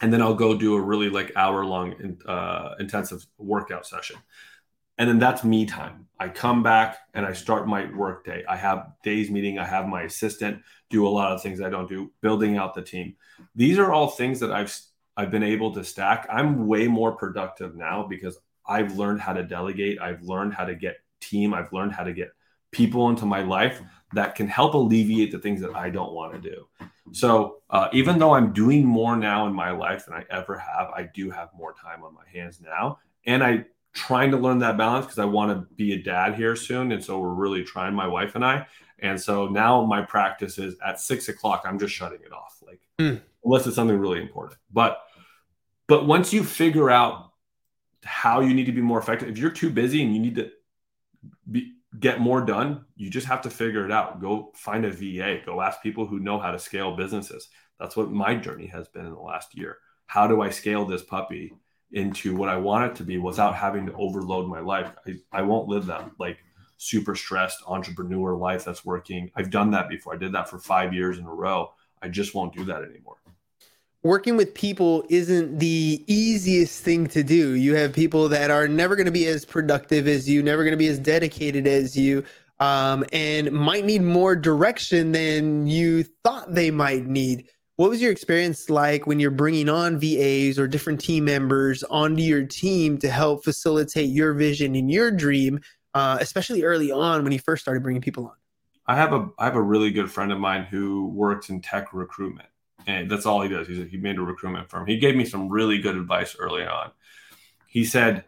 and 0.01 0.11
then 0.11 0.21
I'll 0.21 0.33
go 0.33 0.57
do 0.57 0.75
a 0.75 0.81
really 0.81 1.09
like 1.09 1.31
hour 1.35 1.63
long 1.63 2.17
uh, 2.27 2.75
intensive 2.79 3.25
workout 3.37 3.85
session 3.85 4.17
and 4.97 5.09
then 5.09 5.19
that's 5.19 5.43
me 5.43 5.65
time. 5.65 6.07
I 6.19 6.29
come 6.29 6.63
back 6.63 6.97
and 7.13 7.25
I 7.25 7.33
start 7.33 7.67
my 7.67 7.91
work 7.93 8.25
day. 8.25 8.43
I 8.47 8.55
have 8.55 8.93
days 9.03 9.29
meeting. 9.29 9.59
I 9.59 9.65
have 9.65 9.87
my 9.87 10.03
assistant 10.03 10.61
do 10.89 11.07
a 11.07 11.09
lot 11.09 11.31
of 11.31 11.41
things 11.41 11.59
I 11.59 11.69
don't 11.69 11.89
do, 11.89 12.11
building 12.21 12.57
out 12.57 12.73
the 12.73 12.81
team. 12.81 13.15
These 13.55 13.79
are 13.79 13.91
all 13.91 14.07
things 14.07 14.39
that 14.39 14.51
I've 14.51 14.75
I've 15.15 15.31
been 15.31 15.43
able 15.43 15.73
to 15.73 15.83
stack. 15.83 16.27
I'm 16.31 16.67
way 16.67 16.87
more 16.87 17.11
productive 17.11 17.75
now 17.75 18.05
because 18.07 18.39
I've 18.65 18.95
learned 18.95 19.21
how 19.21 19.33
to 19.33 19.43
delegate. 19.43 19.99
I've 19.99 20.21
learned 20.23 20.53
how 20.53 20.65
to 20.65 20.75
get 20.75 20.97
team. 21.19 21.53
I've 21.53 21.71
learned 21.71 21.91
how 21.91 22.03
to 22.03 22.13
get 22.13 22.31
people 22.71 23.09
into 23.09 23.25
my 23.25 23.41
life 23.41 23.81
that 24.13 24.35
can 24.35 24.47
help 24.47 24.73
alleviate 24.73 25.31
the 25.31 25.39
things 25.39 25.61
that 25.61 25.75
I 25.75 25.89
don't 25.89 26.13
want 26.13 26.33
to 26.33 26.39
do. 26.39 26.67
So 27.11 27.57
uh, 27.69 27.89
even 27.93 28.17
though 28.17 28.33
I'm 28.33 28.53
doing 28.53 28.85
more 28.85 29.15
now 29.15 29.45
in 29.45 29.53
my 29.53 29.71
life 29.71 30.05
than 30.05 30.15
I 30.15 30.25
ever 30.31 30.57
have, 30.57 30.89
I 30.89 31.09
do 31.13 31.29
have 31.29 31.49
more 31.55 31.73
time 31.73 32.03
on 32.03 32.13
my 32.13 32.23
hands 32.31 32.59
now, 32.59 32.99
and 33.25 33.43
I 33.43 33.65
trying 33.93 34.31
to 34.31 34.37
learn 34.37 34.59
that 34.59 34.77
balance 34.77 35.05
because 35.05 35.19
I 35.19 35.25
want 35.25 35.51
to 35.51 35.75
be 35.75 35.93
a 35.93 36.01
dad 36.01 36.35
here 36.35 36.55
soon. 36.55 36.91
And 36.91 37.03
so 37.03 37.19
we're 37.19 37.33
really 37.33 37.63
trying, 37.63 37.93
my 37.93 38.07
wife 38.07 38.35
and 38.35 38.43
I. 38.43 38.65
And 38.99 39.19
so 39.19 39.47
now 39.47 39.85
my 39.85 40.01
practice 40.01 40.57
is 40.57 40.75
at 40.85 40.99
six 40.99 41.29
o'clock, 41.29 41.63
I'm 41.65 41.77
just 41.77 41.93
shutting 41.93 42.19
it 42.25 42.33
off. 42.33 42.61
Like 42.65 42.81
mm. 42.99 43.21
unless 43.43 43.67
it's 43.67 43.75
something 43.75 43.97
really 43.97 44.21
important. 44.21 44.59
But 44.71 44.99
but 45.87 46.07
once 46.07 46.33
you 46.33 46.43
figure 46.43 46.89
out 46.89 47.31
how 48.03 48.39
you 48.41 48.53
need 48.53 48.65
to 48.65 48.71
be 48.71 48.81
more 48.81 48.99
effective, 48.99 49.29
if 49.29 49.37
you're 49.37 49.51
too 49.51 49.69
busy 49.69 50.01
and 50.01 50.15
you 50.15 50.21
need 50.21 50.35
to 50.35 50.49
be, 51.51 51.73
get 51.99 52.19
more 52.19 52.41
done, 52.41 52.85
you 52.95 53.09
just 53.09 53.27
have 53.27 53.41
to 53.41 53.49
figure 53.49 53.85
it 53.85 53.91
out. 53.91 54.21
Go 54.21 54.51
find 54.55 54.85
a 54.85 54.91
VA, 54.91 55.39
go 55.45 55.61
ask 55.61 55.81
people 55.81 56.05
who 56.05 56.19
know 56.19 56.39
how 56.39 56.51
to 56.51 56.59
scale 56.59 56.95
businesses. 56.95 57.49
That's 57.79 57.95
what 57.95 58.11
my 58.11 58.35
journey 58.35 58.67
has 58.67 58.87
been 58.87 59.05
in 59.05 59.13
the 59.13 59.19
last 59.19 59.57
year. 59.57 59.77
How 60.07 60.25
do 60.25 60.41
I 60.41 60.49
scale 60.49 60.85
this 60.85 61.03
puppy 61.03 61.53
into 61.93 62.35
what 62.35 62.49
I 62.49 62.57
want 62.57 62.91
it 62.91 62.95
to 62.97 63.03
be 63.03 63.17
without 63.17 63.55
having 63.55 63.85
to 63.85 63.93
overload 63.93 64.47
my 64.47 64.59
life. 64.59 64.91
I, 65.07 65.15
I 65.31 65.41
won't 65.43 65.67
live 65.67 65.85
that 65.85 66.09
like 66.19 66.39
super 66.77 67.15
stressed 67.15 67.63
entrepreneur 67.67 68.35
life 68.35 68.65
that's 68.65 68.83
working. 68.83 69.31
I've 69.35 69.49
done 69.49 69.71
that 69.71 69.87
before. 69.87 70.13
I 70.13 70.17
did 70.17 70.33
that 70.33 70.49
for 70.49 70.59
five 70.59 70.93
years 70.93 71.17
in 71.17 71.25
a 71.25 71.33
row. 71.33 71.71
I 72.01 72.09
just 72.09 72.35
won't 72.35 72.53
do 72.53 72.65
that 72.65 72.83
anymore. 72.83 73.15
Working 74.01 74.35
with 74.35 74.53
people 74.53 75.05
isn't 75.07 75.59
the 75.59 76.03
easiest 76.07 76.83
thing 76.83 77.07
to 77.07 77.23
do. 77.23 77.51
You 77.51 77.75
have 77.75 77.93
people 77.93 78.27
that 78.29 78.51
are 78.51 78.67
never 78.67 78.97
going 78.97 79.05
to 79.05 79.13
be 79.13 79.27
as 79.27 79.45
productive 79.45 80.09
as 80.09 80.27
you, 80.27 80.43
never 80.43 80.63
going 80.63 80.73
to 80.73 80.77
be 80.77 80.89
as 80.89 80.99
dedicated 80.99 81.67
as 81.67 81.95
you, 81.95 82.25
um, 82.59 83.05
and 83.13 83.49
might 83.53 83.85
need 83.85 84.01
more 84.01 84.35
direction 84.35 85.13
than 85.13 85.67
you 85.67 86.03
thought 86.03 86.53
they 86.53 86.69
might 86.69 87.05
need. 87.05 87.47
What 87.75 87.89
was 87.89 88.03
your 88.03 88.11
experience 88.11 88.69
like 88.69 89.07
when 89.07 89.19
you're 89.19 89.31
bringing 89.31 89.67
on 89.67 89.99
VAs 89.99 90.59
or 90.59 90.67
different 90.67 91.01
team 91.01 91.25
members 91.25 91.81
onto 91.83 92.21
your 92.21 92.45
team 92.45 92.99
to 92.99 93.09
help 93.09 93.43
facilitate 93.43 94.09
your 94.09 94.33
vision 94.33 94.75
and 94.75 94.91
your 94.91 95.09
dream, 95.09 95.59
uh, 95.95 96.17
especially 96.21 96.61
early 96.61 96.91
on 96.91 97.23
when 97.23 97.33
you 97.33 97.39
first 97.39 97.63
started 97.63 97.81
bringing 97.81 98.01
people 98.01 98.25
on? 98.27 98.35
I 98.85 98.95
have 98.95 99.11
a 99.13 99.27
I 99.39 99.45
have 99.45 99.55
a 99.55 99.61
really 99.61 99.89
good 99.89 100.11
friend 100.11 100.31
of 100.31 100.39
mine 100.39 100.65
who 100.65 101.07
works 101.07 101.49
in 101.49 101.61
tech 101.61 101.93
recruitment, 101.93 102.49
and 102.85 103.09
that's 103.09 103.25
all 103.25 103.41
he 103.41 103.49
does. 103.49 103.67
He's 103.67 103.79
a, 103.79 103.85
he 103.85 103.97
made 103.97 104.17
a 104.17 104.21
recruitment 104.21 104.69
firm. 104.69 104.85
He 104.85 104.97
gave 104.97 105.15
me 105.15 105.25
some 105.25 105.49
really 105.49 105.79
good 105.79 105.95
advice 105.95 106.35
early 106.37 106.63
on. 106.63 106.91
He 107.65 107.85
said, 107.85 108.23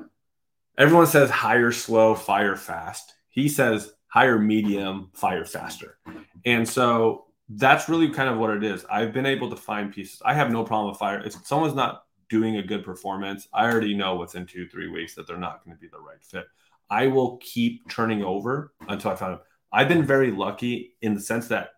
"Everyone 0.76 1.06
says 1.06 1.30
hire 1.30 1.72
slow, 1.72 2.16
fire 2.16 2.56
fast." 2.56 3.14
He 3.30 3.50
says 3.50 3.92
hire 4.08 4.40
medium, 4.40 5.12
fire 5.14 5.46
faster, 5.46 6.00
and 6.46 6.68
so 6.68 7.25
that's 7.50 7.90
really 7.90 8.10
kind 8.10 8.30
of 8.30 8.38
what 8.38 8.50
it 8.52 8.64
is. 8.64 8.86
I've 8.90 9.14
been 9.14 9.26
able 9.26 9.50
to 9.50 9.56
find 9.56 9.94
pieces. 9.94 10.22
I 10.26 10.34
have 10.34 10.52
no 10.52 10.64
problem 10.64 10.90
with 10.90 11.00
fire. 11.00 11.22
If 11.26 11.34
someone's 11.46 11.76
not 11.76 12.04
doing 12.30 12.58
a 12.58 12.64
good 12.64 12.84
performance, 12.84 13.48
I 13.54 13.66
already 13.66 13.94
know 13.94 14.16
within 14.16 14.46
two, 14.46 14.68
three 14.68 14.88
weeks 14.88 15.16
that 15.16 15.28
they're 15.28 15.38
not 15.38 15.64
going 15.64 15.76
to 15.76 15.82
be 15.82 15.88
the 15.88 16.00
right 16.00 16.24
fit. 16.24 16.46
I 16.90 17.08
will 17.08 17.38
keep 17.38 17.88
turning 17.90 18.24
over 18.24 18.74
until 18.88 19.12
I 19.12 19.16
find 19.16 19.34
them. 19.34 19.42
I've 19.72 19.88
been 19.88 20.04
very 20.04 20.32
lucky 20.32 20.96
in 21.02 21.14
the 21.14 21.20
sense 21.20 21.48
that 21.50 21.70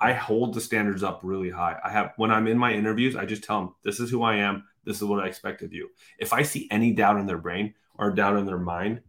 I 0.00 0.12
hold 0.12 0.54
the 0.54 0.60
standards 0.60 1.02
up 1.02 1.20
really 1.22 1.50
high. 1.50 1.76
I 1.84 1.90
have 1.90 2.12
when 2.16 2.30
I'm 2.30 2.46
in 2.46 2.58
my 2.58 2.72
interviews, 2.72 3.16
I 3.16 3.24
just 3.24 3.42
tell 3.42 3.60
them 3.60 3.74
this 3.82 3.98
is 3.98 4.10
who 4.10 4.22
I 4.22 4.36
am. 4.36 4.64
This 4.84 4.96
is 4.96 5.04
what 5.04 5.22
I 5.22 5.26
expect 5.26 5.62
of 5.62 5.72
you. 5.72 5.88
If 6.18 6.32
I 6.32 6.42
see 6.42 6.68
any 6.70 6.92
doubt 6.92 7.18
in 7.18 7.26
their 7.26 7.38
brain 7.38 7.74
or 7.98 8.12
doubt 8.12 8.36
in 8.36 8.46
their 8.46 8.58
mind, 8.58 9.00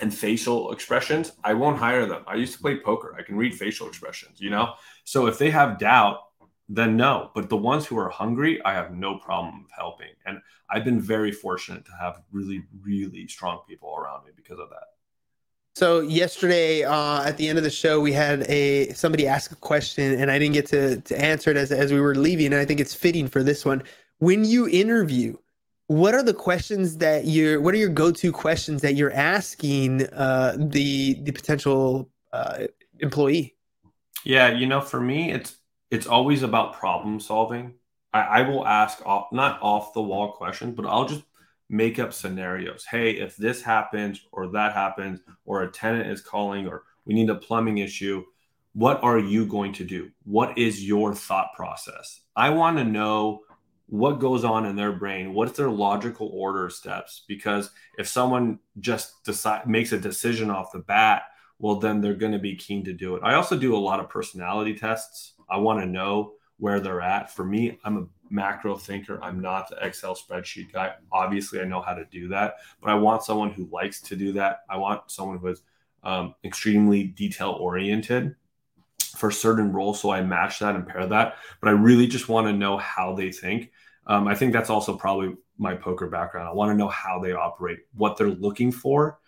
and 0.00 0.12
facial 0.12 0.72
expressions, 0.72 1.32
I 1.44 1.54
won't 1.54 1.78
hire 1.78 2.06
them. 2.06 2.22
I 2.26 2.36
used 2.36 2.54
to 2.54 2.60
play 2.60 2.78
poker. 2.78 3.14
I 3.18 3.22
can 3.22 3.36
read 3.36 3.54
facial 3.54 3.88
expressions, 3.88 4.40
you 4.40 4.50
know? 4.50 4.74
So 5.04 5.26
if 5.26 5.38
they 5.38 5.50
have 5.50 5.78
doubt, 5.78 6.18
then 6.68 6.96
no. 6.96 7.30
But 7.34 7.48
the 7.48 7.56
ones 7.56 7.86
who 7.86 7.98
are 7.98 8.08
hungry, 8.08 8.62
I 8.64 8.74
have 8.74 8.92
no 8.92 9.18
problem 9.18 9.66
helping. 9.76 10.14
And 10.24 10.40
I've 10.70 10.84
been 10.84 11.00
very 11.00 11.32
fortunate 11.32 11.84
to 11.86 11.92
have 12.00 12.22
really, 12.30 12.62
really 12.80 13.26
strong 13.26 13.60
people 13.68 13.94
around 13.96 14.24
me 14.24 14.30
because 14.36 14.58
of 14.58 14.70
that. 14.70 14.84
So 15.74 16.00
yesterday, 16.00 16.84
uh, 16.84 17.22
at 17.24 17.36
the 17.36 17.48
end 17.48 17.58
of 17.58 17.64
the 17.64 17.70
show, 17.70 18.00
we 18.00 18.12
had 18.12 18.42
a 18.48 18.92
somebody 18.92 19.26
ask 19.26 19.52
a 19.52 19.56
question, 19.56 20.20
and 20.20 20.30
I 20.30 20.38
didn't 20.38 20.54
get 20.54 20.66
to 20.66 21.00
to 21.00 21.20
answer 21.20 21.50
it 21.50 21.56
as 21.56 21.70
as 21.70 21.92
we 21.92 22.00
were 22.00 22.16
leaving. 22.16 22.46
And 22.46 22.56
I 22.56 22.64
think 22.64 22.80
it's 22.80 22.94
fitting 22.94 23.28
for 23.28 23.42
this 23.42 23.64
one. 23.64 23.82
When 24.18 24.44
you 24.44 24.68
interview, 24.68 25.36
what 25.90 26.14
are 26.14 26.22
the 26.22 26.32
questions 26.32 26.98
that 26.98 27.24
you're 27.24 27.60
what 27.60 27.74
are 27.74 27.76
your 27.76 27.88
go-to 27.88 28.30
questions 28.30 28.80
that 28.80 28.94
you're 28.94 29.12
asking 29.12 30.06
uh, 30.12 30.56
the 30.56 31.14
the 31.22 31.32
potential 31.32 32.08
uh, 32.32 32.68
employee? 33.00 33.56
Yeah 34.24 34.50
you 34.50 34.66
know 34.66 34.80
for 34.80 35.00
me 35.00 35.32
it's 35.32 35.56
it's 35.90 36.06
always 36.06 36.44
about 36.44 36.74
problem 36.74 37.18
solving. 37.18 37.74
I, 38.14 38.20
I 38.20 38.48
will 38.48 38.64
ask 38.64 39.04
off, 39.04 39.32
not 39.32 39.58
off 39.62 39.92
the 39.92 40.00
wall 40.00 40.30
questions 40.30 40.76
but 40.76 40.86
i'll 40.86 41.06
just 41.06 41.24
make 41.68 41.98
up 41.98 42.12
scenarios. 42.12 42.84
Hey 42.88 43.10
if 43.10 43.36
this 43.36 43.60
happens 43.60 44.20
or 44.30 44.46
that 44.52 44.74
happens 44.74 45.18
or 45.44 45.64
a 45.64 45.72
tenant 45.72 46.08
is 46.08 46.20
calling 46.20 46.68
or 46.68 46.84
we 47.04 47.14
need 47.14 47.30
a 47.30 47.34
plumbing 47.34 47.78
issue 47.78 48.22
what 48.74 49.02
are 49.02 49.18
you 49.18 49.44
going 49.44 49.72
to 49.72 49.84
do? 49.84 50.12
What 50.22 50.56
is 50.56 50.86
your 50.86 51.16
thought 51.16 51.48
process? 51.56 52.20
I 52.36 52.50
want 52.50 52.76
to 52.76 52.84
know 52.84 53.40
what 53.90 54.20
goes 54.20 54.44
on 54.44 54.66
in 54.66 54.76
their 54.76 54.92
brain 54.92 55.34
what's 55.34 55.56
their 55.58 55.68
logical 55.68 56.30
order 56.32 56.70
steps? 56.70 57.24
Because 57.26 57.70
if 57.98 58.06
someone 58.06 58.60
just 58.78 59.24
decide 59.24 59.66
makes 59.66 59.90
a 59.90 59.98
decision 59.98 60.48
off 60.48 60.70
the 60.72 60.78
bat 60.78 61.24
well 61.58 61.74
then 61.74 62.00
they're 62.00 62.14
going 62.14 62.32
to 62.32 62.38
be 62.38 62.54
keen 62.54 62.84
to 62.84 62.92
do 62.92 63.16
it. 63.16 63.22
I 63.24 63.34
also 63.34 63.58
do 63.58 63.76
a 63.76 63.78
lot 63.78 63.98
of 63.98 64.08
personality 64.08 64.74
tests. 64.74 65.34
I 65.50 65.58
want 65.58 65.80
to 65.80 65.86
know 65.86 66.34
where 66.58 66.78
they're 66.78 67.00
at. 67.00 67.34
For 67.34 67.44
me 67.44 67.78
i'm 67.84 67.96
a 67.98 68.06
macro 68.32 68.76
thinker. 68.76 69.18
I'm 69.24 69.40
not 69.40 69.68
the 69.68 69.84
excel 69.84 70.14
spreadsheet 70.14 70.72
guy. 70.72 70.94
Obviously 71.10 71.60
i 71.60 71.64
know 71.64 71.82
how 71.82 71.94
to 71.94 72.04
do 72.04 72.28
that 72.28 72.58
but 72.80 72.90
i 72.90 72.94
want 72.94 73.24
someone 73.24 73.50
who 73.50 73.68
likes 73.72 74.00
to 74.02 74.14
do 74.14 74.32
that. 74.34 74.60
I 74.70 74.76
want 74.76 75.10
someone 75.10 75.38
who 75.38 75.48
is 75.48 75.62
um, 76.04 76.36
extremely 76.44 77.04
detail 77.04 77.56
oriented 77.60 78.36
for 79.16 79.32
certain 79.32 79.72
roles 79.72 80.00
so 80.00 80.10
i 80.10 80.22
match 80.22 80.60
that 80.60 80.76
and 80.76 80.86
pair 80.86 81.08
that. 81.08 81.38
But 81.60 81.70
i 81.70 81.72
really 81.72 82.06
just 82.06 82.28
want 82.28 82.46
to 82.46 82.52
know 82.52 82.78
how 82.78 83.16
they 83.16 83.32
think 83.32 83.72
um, 84.10 84.26
I 84.26 84.34
think 84.34 84.52
that's 84.52 84.70
also 84.70 84.96
probably 84.96 85.36
my 85.56 85.76
poker 85.76 86.08
background. 86.08 86.48
I 86.48 86.52
want 86.52 86.72
to 86.72 86.76
know 86.76 86.88
how 86.88 87.20
they 87.20 87.30
operate, 87.30 87.78
what 87.94 88.16
they're 88.16 88.26
looking 88.26 88.72
for. 88.72 89.20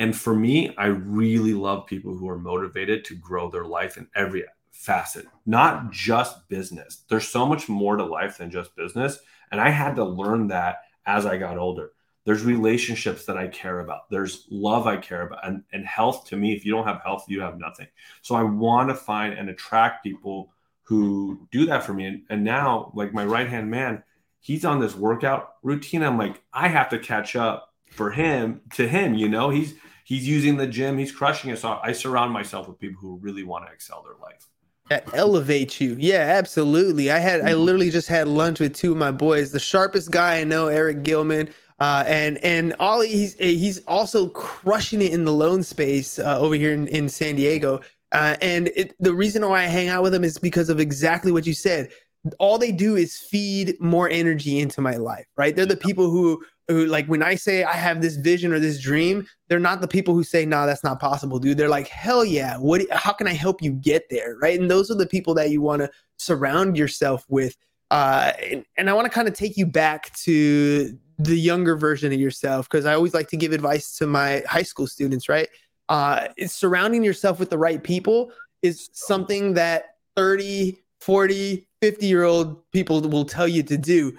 And 0.00 0.16
for 0.16 0.34
me, 0.34 0.74
I 0.76 0.86
really 0.86 1.54
love 1.54 1.86
people 1.86 2.12
who 2.12 2.28
are 2.28 2.38
motivated 2.38 3.04
to 3.04 3.14
grow 3.14 3.48
their 3.48 3.64
life 3.64 3.96
in 3.96 4.08
every 4.16 4.44
facet, 4.72 5.26
not 5.46 5.92
just 5.92 6.48
business. 6.48 7.04
There's 7.08 7.28
so 7.28 7.46
much 7.46 7.68
more 7.68 7.96
to 7.96 8.04
life 8.04 8.38
than 8.38 8.50
just 8.50 8.74
business. 8.74 9.20
And 9.52 9.60
I 9.60 9.70
had 9.70 9.94
to 9.94 10.04
learn 10.04 10.48
that 10.48 10.78
as 11.06 11.24
I 11.24 11.38
got 11.38 11.56
older. 11.56 11.92
There's 12.24 12.42
relationships 12.42 13.26
that 13.26 13.36
I 13.36 13.46
care 13.46 13.78
about. 13.78 14.10
There's 14.10 14.48
love 14.50 14.88
I 14.88 14.96
care 14.96 15.22
about. 15.22 15.46
And, 15.46 15.62
and 15.72 15.86
health 15.86 16.26
to 16.30 16.36
me, 16.36 16.52
if 16.52 16.64
you 16.64 16.72
don't 16.72 16.88
have 16.88 17.00
health, 17.00 17.26
you 17.28 17.42
have 17.42 17.60
nothing. 17.60 17.86
So 18.22 18.34
I 18.34 18.42
want 18.42 18.88
to 18.88 18.96
find 18.96 19.34
and 19.34 19.48
attract 19.50 20.02
people 20.02 20.52
who 20.82 21.46
do 21.52 21.66
that 21.66 21.84
for 21.84 21.94
me. 21.94 22.06
And, 22.06 22.22
and 22.28 22.42
now, 22.42 22.90
like 22.92 23.14
my 23.14 23.24
right 23.24 23.48
hand 23.48 23.70
man, 23.70 24.02
he's 24.46 24.64
on 24.64 24.78
this 24.78 24.94
workout 24.94 25.54
routine. 25.64 26.04
I'm 26.04 26.16
like, 26.16 26.40
I 26.52 26.68
have 26.68 26.88
to 26.90 27.00
catch 27.00 27.34
up 27.34 27.74
for 27.90 28.12
him 28.12 28.60
to 28.74 28.86
him, 28.86 29.14
you 29.14 29.28
know, 29.28 29.50
he's 29.50 29.74
he's 30.04 30.28
using 30.28 30.56
the 30.56 30.68
gym, 30.68 30.98
he's 30.98 31.10
crushing 31.10 31.50
it. 31.50 31.58
So 31.58 31.80
I 31.82 31.90
surround 31.92 32.32
myself 32.32 32.68
with 32.68 32.78
people 32.78 33.00
who 33.00 33.16
really 33.16 33.42
want 33.42 33.66
to 33.66 33.72
excel 33.72 34.02
their 34.02 34.14
life. 34.22 34.46
That 34.88 35.12
elevates 35.14 35.80
you. 35.80 35.96
Yeah, 35.98 36.18
absolutely. 36.38 37.10
I 37.10 37.18
had 37.18 37.40
I 37.40 37.50
mm-hmm. 37.50 37.60
literally 37.60 37.90
just 37.90 38.06
had 38.06 38.28
lunch 38.28 38.60
with 38.60 38.74
two 38.74 38.92
of 38.92 38.98
my 38.98 39.10
boys. 39.10 39.50
The 39.50 39.58
sharpest 39.58 40.12
guy 40.12 40.38
I 40.38 40.44
know, 40.44 40.68
Eric 40.68 41.02
Gilman. 41.02 41.48
Uh, 41.80 42.04
and 42.06 42.38
and 42.38 42.74
Ollie, 42.78 43.08
he's 43.08 43.34
he's 43.34 43.84
also 43.86 44.28
crushing 44.28 45.02
it 45.02 45.12
in 45.12 45.24
the 45.24 45.32
loan 45.32 45.62
space 45.62 46.20
uh, 46.20 46.38
over 46.38 46.54
here 46.54 46.72
in, 46.72 46.86
in 46.88 47.08
San 47.08 47.34
Diego. 47.34 47.80
Uh, 48.12 48.36
and 48.40 48.68
it, 48.76 48.94
the 49.00 49.12
reason 49.12 49.46
why 49.46 49.64
I 49.64 49.66
hang 49.66 49.88
out 49.88 50.02
with 50.02 50.14
him 50.14 50.24
is 50.24 50.38
because 50.38 50.68
of 50.68 50.78
exactly 50.78 51.32
what 51.32 51.46
you 51.46 51.52
said 51.52 51.90
all 52.38 52.58
they 52.58 52.72
do 52.72 52.96
is 52.96 53.16
feed 53.16 53.80
more 53.80 54.08
energy 54.08 54.58
into 54.58 54.80
my 54.80 54.96
life, 54.96 55.26
right? 55.36 55.54
They're 55.54 55.66
the 55.66 55.76
people 55.76 56.10
who 56.10 56.42
who 56.68 56.86
like 56.86 57.06
when 57.06 57.22
I 57.22 57.36
say 57.36 57.64
I 57.64 57.74
have 57.74 58.02
this 58.02 58.16
vision 58.16 58.52
or 58.52 58.58
this 58.58 58.80
dream, 58.80 59.26
they're 59.48 59.60
not 59.60 59.80
the 59.80 59.88
people 59.88 60.14
who 60.14 60.24
say, 60.24 60.44
"No, 60.44 60.60
nah, 60.60 60.66
that's 60.66 60.82
not 60.82 60.98
possible, 60.98 61.38
dude." 61.38 61.56
They're 61.58 61.68
like, 61.68 61.88
"Hell 61.88 62.24
yeah! 62.24 62.56
What? 62.56 62.82
How 62.90 63.12
can 63.12 63.26
I 63.26 63.34
help 63.34 63.62
you 63.62 63.72
get 63.72 64.08
there?" 64.10 64.36
Right? 64.40 64.58
And 64.58 64.70
those 64.70 64.90
are 64.90 64.96
the 64.96 65.06
people 65.06 65.34
that 65.34 65.50
you 65.50 65.60
want 65.62 65.82
to 65.82 65.90
surround 66.16 66.76
yourself 66.76 67.24
with. 67.28 67.56
Uh, 67.90 68.32
and, 68.42 68.64
and 68.76 68.90
I 68.90 68.94
want 68.94 69.04
to 69.04 69.10
kind 69.10 69.28
of 69.28 69.34
take 69.34 69.56
you 69.56 69.64
back 69.64 70.12
to 70.24 70.98
the 71.18 71.36
younger 71.36 71.76
version 71.76 72.12
of 72.12 72.18
yourself 72.18 72.68
because 72.68 72.84
I 72.84 72.94
always 72.94 73.14
like 73.14 73.28
to 73.28 73.36
give 73.36 73.52
advice 73.52 73.96
to 73.98 74.06
my 74.06 74.42
high 74.48 74.64
school 74.64 74.86
students. 74.88 75.28
Right? 75.28 75.48
Uh, 75.88 76.28
surrounding 76.46 77.04
yourself 77.04 77.38
with 77.38 77.50
the 77.50 77.58
right 77.58 77.82
people 77.82 78.32
is 78.62 78.90
something 78.92 79.54
that 79.54 79.96
30, 80.16 80.78
40, 81.00 81.65
50 81.82 82.06
year 82.06 82.24
old 82.24 82.70
people 82.72 83.00
will 83.00 83.24
tell 83.24 83.48
you 83.48 83.62
to 83.64 83.76
do. 83.76 84.16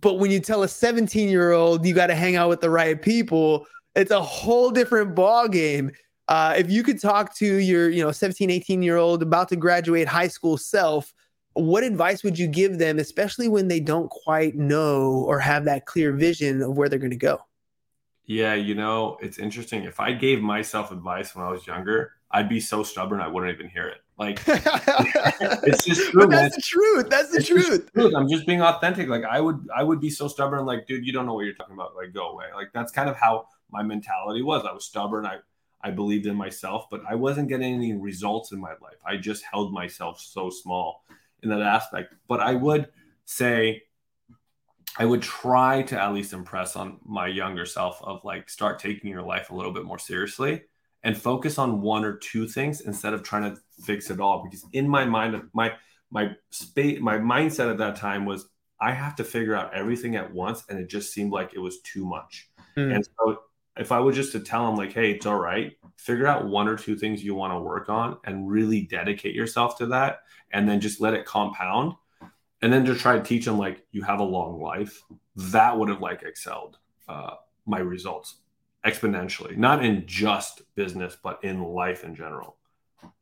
But 0.00 0.14
when 0.14 0.30
you 0.30 0.40
tell 0.40 0.62
a 0.62 0.68
17 0.68 1.28
year 1.28 1.52
old 1.52 1.84
you 1.84 1.94
got 1.94 2.08
to 2.08 2.14
hang 2.14 2.36
out 2.36 2.48
with 2.48 2.60
the 2.60 2.70
right 2.70 3.00
people, 3.00 3.66
it's 3.94 4.10
a 4.10 4.22
whole 4.22 4.70
different 4.70 5.14
ball 5.14 5.48
game. 5.48 5.90
Uh, 6.28 6.54
if 6.56 6.70
you 6.70 6.84
could 6.84 7.00
talk 7.00 7.34
to 7.36 7.56
your, 7.56 7.90
you 7.90 8.02
know, 8.02 8.12
17, 8.12 8.50
18 8.50 8.82
year 8.82 8.96
old 8.96 9.22
about 9.22 9.48
to 9.48 9.56
graduate 9.56 10.06
high 10.06 10.28
school 10.28 10.56
self, 10.56 11.12
what 11.54 11.82
advice 11.82 12.22
would 12.22 12.38
you 12.38 12.46
give 12.46 12.78
them, 12.78 12.98
especially 13.00 13.48
when 13.48 13.66
they 13.66 13.80
don't 13.80 14.08
quite 14.08 14.54
know 14.54 15.24
or 15.26 15.40
have 15.40 15.64
that 15.64 15.86
clear 15.86 16.12
vision 16.12 16.62
of 16.62 16.76
where 16.76 16.88
they're 16.88 17.00
going 17.00 17.10
to 17.10 17.16
go? 17.16 17.40
Yeah, 18.26 18.54
you 18.54 18.76
know, 18.76 19.18
it's 19.20 19.38
interesting. 19.38 19.82
If 19.82 19.98
I 19.98 20.12
gave 20.12 20.40
myself 20.40 20.92
advice 20.92 21.34
when 21.34 21.44
I 21.44 21.50
was 21.50 21.66
younger, 21.66 22.12
I'd 22.32 22.48
be 22.48 22.60
so 22.60 22.82
stubborn 22.82 23.20
I 23.20 23.28
wouldn't 23.28 23.52
even 23.52 23.68
hear 23.68 23.88
it. 23.88 23.98
Like 24.16 24.40
it's 24.46 25.84
just 25.84 26.10
true. 26.10 26.26
that's 26.26 26.54
the 26.54 26.62
truth. 26.62 27.08
That's 27.10 27.30
the 27.30 27.38
it's 27.38 27.48
truth. 27.48 27.90
truth. 27.92 28.14
I'm 28.14 28.28
just 28.28 28.46
being 28.46 28.62
authentic. 28.62 29.08
Like 29.08 29.24
I 29.24 29.40
would 29.40 29.66
I 29.74 29.82
would 29.82 30.00
be 30.00 30.10
so 30.10 30.28
stubborn, 30.28 30.64
like, 30.66 30.86
dude, 30.86 31.06
you 31.06 31.12
don't 31.12 31.26
know 31.26 31.34
what 31.34 31.46
you're 31.46 31.54
talking 31.54 31.74
about. 31.74 31.96
Like, 31.96 32.12
go 32.12 32.28
away. 32.28 32.46
Like 32.54 32.68
that's 32.72 32.92
kind 32.92 33.08
of 33.08 33.16
how 33.16 33.46
my 33.70 33.82
mentality 33.82 34.42
was. 34.42 34.64
I 34.64 34.72
was 34.72 34.84
stubborn. 34.84 35.26
I 35.26 35.38
I 35.82 35.90
believed 35.90 36.26
in 36.26 36.36
myself, 36.36 36.86
but 36.90 37.00
I 37.08 37.14
wasn't 37.14 37.48
getting 37.48 37.74
any 37.74 37.94
results 37.94 38.52
in 38.52 38.60
my 38.60 38.72
life. 38.82 38.98
I 39.04 39.16
just 39.16 39.42
held 39.50 39.72
myself 39.72 40.20
so 40.20 40.50
small 40.50 41.04
in 41.42 41.48
that 41.48 41.62
aspect. 41.62 42.14
But 42.28 42.40
I 42.40 42.54
would 42.54 42.88
say 43.24 43.84
I 44.98 45.06
would 45.06 45.22
try 45.22 45.82
to 45.82 46.00
at 46.00 46.12
least 46.12 46.32
impress 46.32 46.76
on 46.76 46.98
my 47.04 47.26
younger 47.26 47.64
self 47.64 48.02
of 48.02 48.22
like 48.24 48.50
start 48.50 48.78
taking 48.78 49.10
your 49.10 49.22
life 49.22 49.50
a 49.50 49.54
little 49.54 49.72
bit 49.72 49.84
more 49.84 49.98
seriously 49.98 50.62
and 51.02 51.16
focus 51.16 51.58
on 51.58 51.80
one 51.80 52.04
or 52.04 52.16
two 52.16 52.46
things 52.46 52.82
instead 52.82 53.14
of 53.14 53.22
trying 53.22 53.54
to 53.54 53.60
fix 53.82 54.10
it 54.10 54.20
all. 54.20 54.42
Because 54.44 54.64
in 54.72 54.88
my 54.88 55.04
mind, 55.04 55.40
my 55.52 55.72
my 56.10 56.32
space, 56.50 57.00
my 57.00 57.18
mindset 57.18 57.70
at 57.70 57.78
that 57.78 57.96
time 57.96 58.26
was 58.26 58.48
I 58.80 58.92
have 58.92 59.16
to 59.16 59.24
figure 59.24 59.54
out 59.54 59.74
everything 59.74 60.16
at 60.16 60.32
once, 60.32 60.64
and 60.68 60.78
it 60.78 60.88
just 60.88 61.12
seemed 61.12 61.32
like 61.32 61.54
it 61.54 61.58
was 61.58 61.80
too 61.80 62.04
much. 62.04 62.50
Mm. 62.76 62.96
And 62.96 63.06
so, 63.06 63.42
if 63.76 63.92
I 63.92 64.00
was 64.00 64.16
just 64.16 64.32
to 64.32 64.40
tell 64.40 64.66
them 64.66 64.76
like, 64.76 64.92
"Hey, 64.92 65.12
it's 65.12 65.26
all 65.26 65.38
right," 65.38 65.72
figure 65.96 66.26
out 66.26 66.48
one 66.48 66.68
or 66.68 66.76
two 66.76 66.96
things 66.96 67.22
you 67.22 67.34
want 67.34 67.52
to 67.52 67.60
work 67.60 67.88
on, 67.88 68.18
and 68.24 68.50
really 68.50 68.82
dedicate 68.82 69.34
yourself 69.34 69.78
to 69.78 69.86
that, 69.86 70.20
and 70.52 70.68
then 70.68 70.80
just 70.80 71.00
let 71.00 71.14
it 71.14 71.24
compound, 71.24 71.94
and 72.62 72.72
then 72.72 72.84
just 72.84 73.00
try 73.00 73.16
to 73.16 73.22
teach 73.22 73.44
them 73.44 73.58
like 73.58 73.86
you 73.92 74.02
have 74.02 74.20
a 74.20 74.24
long 74.24 74.60
life. 74.60 75.02
That 75.36 75.78
would 75.78 75.88
have 75.88 76.00
like 76.00 76.22
excelled 76.22 76.78
uh, 77.08 77.36
my 77.66 77.78
results 77.78 78.36
exponentially, 78.84 79.56
not 79.56 79.84
in 79.84 80.06
just 80.06 80.62
business, 80.74 81.16
but 81.22 81.42
in 81.44 81.62
life 81.62 82.04
in 82.04 82.14
general. 82.14 82.56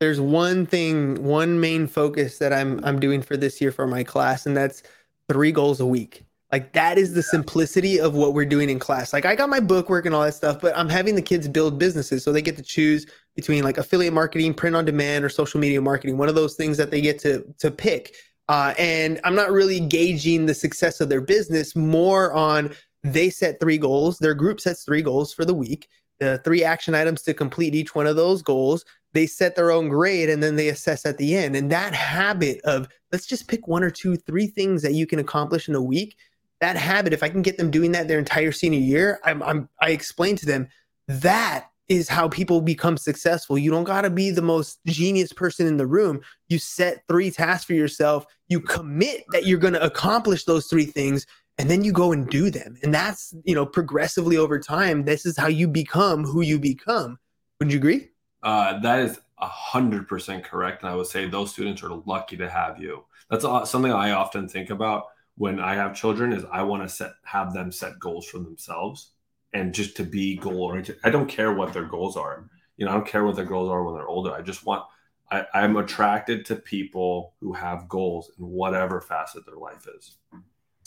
There's 0.01 0.21
one 0.21 0.67
thing, 0.67 1.23
one 1.23 1.61
main 1.61 1.87
focus 1.87 2.39
that 2.39 2.53
I'm 2.53 2.85
I'm 2.85 3.01
doing 3.01 3.23
for 3.23 3.37
this 3.37 3.61
year 3.61 3.73
for 3.73 3.87
my 3.87 4.05
class, 4.05 4.47
and 4.47 4.57
that's 4.57 4.83
three 5.29 5.53
goals 5.53 5.81
a 5.81 5.87
week. 5.87 6.25
Like 6.51 6.73
that 6.73 6.97
is 6.97 7.13
the 7.13 7.23
simplicity 7.23 8.01
of 8.01 8.15
what 8.15 8.33
we're 8.33 8.47
doing 8.47 8.71
in 8.71 8.79
class. 8.79 9.13
Like 9.13 9.27
I 9.27 9.35
got 9.35 9.51
my 9.51 9.61
book 9.61 9.91
work 9.91 10.07
and 10.07 10.15
all 10.15 10.23
that 10.23 10.35
stuff, 10.35 10.61
but 10.61 10.77
I'm 10.77 10.89
having 10.89 11.15
the 11.15 11.23
kids 11.23 11.47
build 11.47 11.79
businesses 11.79 12.25
so 12.25 12.33
they 12.33 12.41
get 12.41 12.57
to 12.57 12.63
choose 12.63 13.07
between 13.37 13.65
like 13.65 13.77
affiliate 13.77 14.15
marketing, 14.15 14.55
print 14.55 14.75
on 14.75 14.85
demand, 14.85 15.25
or 15.25 15.29
social 15.29 15.61
media 15.61 15.81
marketing. 15.81 16.17
One 16.17 16.29
of 16.29 16.35
those 16.35 16.55
things 16.55 16.77
that 16.79 16.91
they 16.91 17.01
get 17.01 17.19
to 17.21 17.45
to 17.59 17.71
pick. 17.71 18.15
Uh, 18.49 18.73
and 18.79 19.21
I'm 19.25 19.35
not 19.35 19.51
really 19.51 19.79
gauging 19.79 20.47
the 20.47 20.55
success 20.55 21.03
of 21.03 21.11
their 21.11 21.21
business 21.21 21.77
more 21.77 22.33
on 22.33 22.75
they 23.03 23.31
set 23.31 23.61
three 23.61 23.79
goals. 23.79 24.19
Their 24.19 24.35
group 24.35 24.61
sets 24.61 24.85
three 24.85 25.03
goals 25.03 25.33
for 25.33 25.45
the 25.45 25.55
week, 25.55 25.89
the 26.21 26.41
three 26.45 26.65
action 26.65 26.95
items 26.95 27.23
to 27.23 27.35
complete 27.35 27.75
each 27.75 27.95
one 27.95 28.07
of 28.07 28.17
those 28.17 28.43
goals. 28.43 28.85
They 29.13 29.27
set 29.27 29.57
their 29.57 29.71
own 29.71 29.89
grade 29.89 30.29
and 30.29 30.43
then 30.43 30.57
they 30.57 30.69
assess 30.69 31.07
at 31.07 31.19
the 31.19 31.35
end. 31.37 31.57
And 31.57 31.71
that 31.71 31.95
habit 31.95 32.61
of 32.65 32.89
let's 33.13 33.27
just 33.27 33.49
pick 33.49 33.67
one 33.67 33.83
or 33.83 33.91
two, 33.91 34.17
three 34.17 34.47
things 34.47 34.83
that 34.83 34.95
you 34.95 35.07
can 35.07 35.19
accomplish 35.19 35.69
in 35.69 35.75
a 35.75 35.83
week. 35.83 36.17
That 36.61 36.77
habit, 36.77 37.13
if 37.13 37.23
I 37.23 37.29
can 37.29 37.43
get 37.43 37.57
them 37.57 37.71
doing 37.71 37.93
that 37.93 38.09
their 38.09 38.19
entire 38.19 38.53
senior 38.53 38.81
year, 38.81 39.21
I'm, 39.25 39.43
I'm 39.43 39.69
I 39.81 39.91
explain 39.91 40.37
to 40.37 40.47
them 40.47 40.69
that 41.07 41.71
is 41.89 42.09
how 42.09 42.29
people 42.29 42.61
become 42.61 42.99
successful. 42.99 43.57
You 43.57 43.71
don't 43.71 43.85
got 43.85 44.03
to 44.03 44.11
be 44.11 44.31
the 44.31 44.43
most 44.43 44.79
genius 44.87 45.33
person 45.33 45.67
in 45.67 45.79
the 45.79 45.87
room. 45.87 46.21
You 46.49 46.59
set 46.59 47.03
three 47.09 47.31
tasks 47.31 47.65
for 47.65 47.73
yourself. 47.73 48.27
You 48.49 48.61
commit 48.61 49.25
that 49.33 49.47
you're 49.47 49.59
going 49.59 49.73
to 49.73 49.83
accomplish 49.83 50.45
those 50.45 50.67
three 50.67 50.85
things 50.85 51.27
and 51.59 51.69
then 51.69 51.83
you 51.83 51.93
go 51.93 52.13
and 52.13 52.29
do 52.29 52.51
them. 52.51 52.77
And 52.83 52.95
that's 52.95 53.35
you 53.45 53.55
know 53.55 53.67
progressively 53.67 54.37
over 54.37 54.59
time 54.59 55.05
this 55.05 55.27
is 55.27 55.37
how 55.37 55.49
you 55.49 55.69
become 55.69 56.25
who 56.25 56.41
you 56.41 56.59
become. 56.59 57.19
Would 57.61 57.73
you 57.73 57.79
agree? 57.79 58.09
Uh, 58.43 58.79
that 58.81 59.01
is 59.01 59.21
a 59.39 59.47
hundred 59.47 60.09
percent 60.09 60.45
correct. 60.45 60.83
And 60.83 60.91
i 60.91 60.95
would 60.95 61.07
say 61.07 61.29
those 61.29 61.53
students 61.53 61.83
are 61.83 61.95
lucky 62.07 62.37
to 62.37 62.49
have 62.49 62.81
you. 62.81 63.05
That's 63.31 63.45
something 63.71 63.93
i 63.93 64.13
often 64.13 64.49
think 64.49 64.71
about 64.71 65.05
when 65.37 65.61
i 65.61 65.75
have 65.75 65.95
children 65.95 66.33
is 66.33 66.45
i 66.51 66.63
want 66.63 66.83
to 66.83 66.89
set 66.89 67.13
have 67.25 67.53
them 67.53 67.71
set 67.71 67.99
goals 67.99 68.27
for 68.27 68.39
themselves 68.39 69.11
and 69.53 69.75
just 69.75 69.97
to 69.97 70.05
be 70.05 70.37
goal 70.37 70.63
oriented. 70.63 70.99
I 71.05 71.11
don't 71.11 71.29
care 71.29 71.53
what 71.53 71.73
their 71.73 71.85
goals 71.85 72.17
are. 72.17 72.49
You 72.77 72.87
know 72.87 72.93
i 72.93 72.95
don't 72.95 73.07
care 73.07 73.25
what 73.25 73.37
their 73.37 73.45
goals 73.45 73.71
are 73.71 73.83
when 73.83 73.95
they're 73.95 74.09
older. 74.09 74.33
I 74.33 74.43
just 74.43 74.65
want 74.65 74.85
I, 75.31 75.45
i'm 75.53 75.77
attracted 75.77 76.47
to 76.47 76.57
people 76.57 77.35
who 77.41 77.53
have 77.53 77.89
goals 77.89 78.31
in 78.39 78.45
whatever 78.47 79.01
facet 79.01 79.45
their 79.45 79.57
life 79.57 79.87
is 79.97 80.17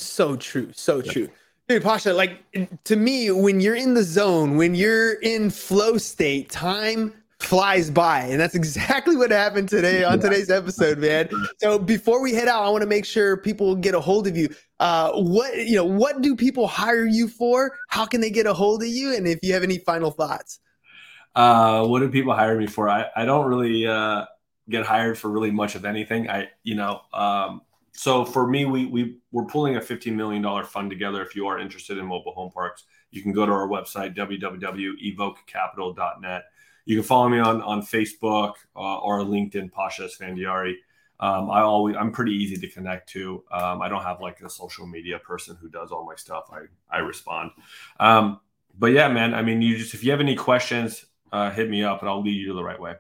so 0.06 0.36
true. 0.36 0.72
So 0.74 1.02
true. 1.02 1.30
Dude, 1.68 1.84
Pasha, 1.84 2.14
like 2.14 2.44
to 2.84 2.96
me, 2.96 3.32
when 3.32 3.62
you're 3.62 3.76
in 3.76 3.94
the 3.94 4.04
zone, 4.04 4.58
when 4.58 4.76
you're 4.76 5.14
in 5.14 5.50
flow 5.50 5.98
state, 5.98 6.50
time 6.50 7.14
flies 7.42 7.90
by. 7.90 8.22
And 8.22 8.40
that's 8.40 8.56
exactly 8.64 9.16
what 9.16 9.32
happened 9.32 9.70
today 9.70 10.04
on 10.04 10.20
today's 10.20 10.50
episode, 10.50 11.00
man. 11.00 11.30
So 11.58 11.80
before 11.80 12.22
we 12.22 12.34
head 12.34 12.48
out, 12.48 12.64
I 12.64 12.70
want 12.70 12.82
to 12.82 12.88
make 12.88 13.06
sure 13.06 13.38
people 13.38 13.76
get 13.76 13.96
a 13.96 14.00
hold 14.00 14.28
of 14.28 14.38
you. 14.38 14.54
Uh, 14.80 15.12
what 15.14 15.56
you 15.58 15.76
know, 15.76 15.86
what 15.86 16.22
do 16.22 16.36
people 16.36 16.68
hire 16.68 17.06
you 17.06 17.28
for? 17.28 17.78
How 17.90 18.06
can 18.06 18.22
they 18.22 18.30
get 18.30 18.46
a 18.46 18.54
hold 18.54 18.82
of 18.84 18.90
you? 18.90 19.16
And 19.16 19.28
if 19.28 19.40
you 19.42 19.54
have 19.54 19.64
any 19.64 19.78
final 19.80 20.12
thoughts. 20.12 20.60
Uh, 21.36 21.86
what 21.86 22.00
do 22.00 22.10
people 22.10 22.34
hire 22.34 22.58
me 22.58 22.68
for? 22.68 22.90
I, 22.90 23.06
I 23.16 23.26
don't 23.26 23.46
really 23.46 23.88
uh, 23.88 24.26
get 24.70 24.86
hired 24.86 25.18
for 25.18 25.30
really 25.30 25.52
much 25.52 25.76
of 25.76 25.86
anything. 25.86 26.30
I, 26.30 26.50
you 26.64 26.76
know, 26.76 27.02
um, 27.14 27.62
so 27.94 28.26
for 28.26 28.48
me, 28.48 28.66
we 28.66 28.86
we 28.86 29.18
we're 29.32 29.46
pulling 29.46 29.76
a 29.76 29.80
$15 29.80 30.16
million 30.16 30.44
fund 30.66 30.90
together. 30.90 31.22
If 31.22 31.36
you 31.36 31.46
are 31.48 31.60
interested 31.60 31.98
in 31.98 32.06
mobile 32.06 32.34
home 32.34 32.52
parks, 32.52 32.86
you 33.12 33.22
can 33.22 33.34
go 33.34 33.46
to 33.46 33.52
our 33.52 33.68
website 33.68 34.16
www.evokecapital.net. 34.16 36.44
You 36.86 36.96
can 36.98 37.04
follow 37.04 37.30
me 37.30 37.40
on 37.40 37.62
on 37.62 37.82
Facebook 37.82 38.54
uh, 38.76 39.00
or 39.00 39.20
LinkedIn, 39.20 39.72
Pasha 39.72 40.04
Esfandiari. 40.04 40.76
Um, 41.20 41.52
I 41.52 41.62
always 41.62 41.96
I'm 41.96 42.12
pretty 42.12 42.34
easy 42.34 42.58
to 42.58 42.68
connect 42.68 43.10
to. 43.10 43.44
Um, 43.52 43.82
I 43.82 43.90
don't 43.90 44.04
have 44.04 44.22
like 44.22 44.42
a 44.42 44.50
social 44.50 44.88
media 44.88 45.20
person 45.20 45.58
who 45.62 45.70
does 45.70 45.92
all 45.92 46.06
my 46.06 46.16
stuff. 46.16 46.50
I 46.52 46.62
I 46.90 47.00
respond. 47.00 47.52
Um, 48.00 48.40
but 48.80 48.94
yeah, 48.94 49.10
man. 49.10 49.34
I 49.34 49.42
mean, 49.42 49.62
you 49.62 49.78
just 49.78 49.94
if 49.94 50.02
you 50.04 50.12
have 50.12 50.22
any 50.22 50.36
questions, 50.36 51.06
uh, 51.32 51.52
hit 51.52 51.70
me 51.70 51.84
up 51.84 52.02
and 52.02 52.10
I'll 52.10 52.24
lead 52.24 52.42
you 52.42 52.56
the 52.56 52.64
right 52.64 52.80
way. 52.80 52.96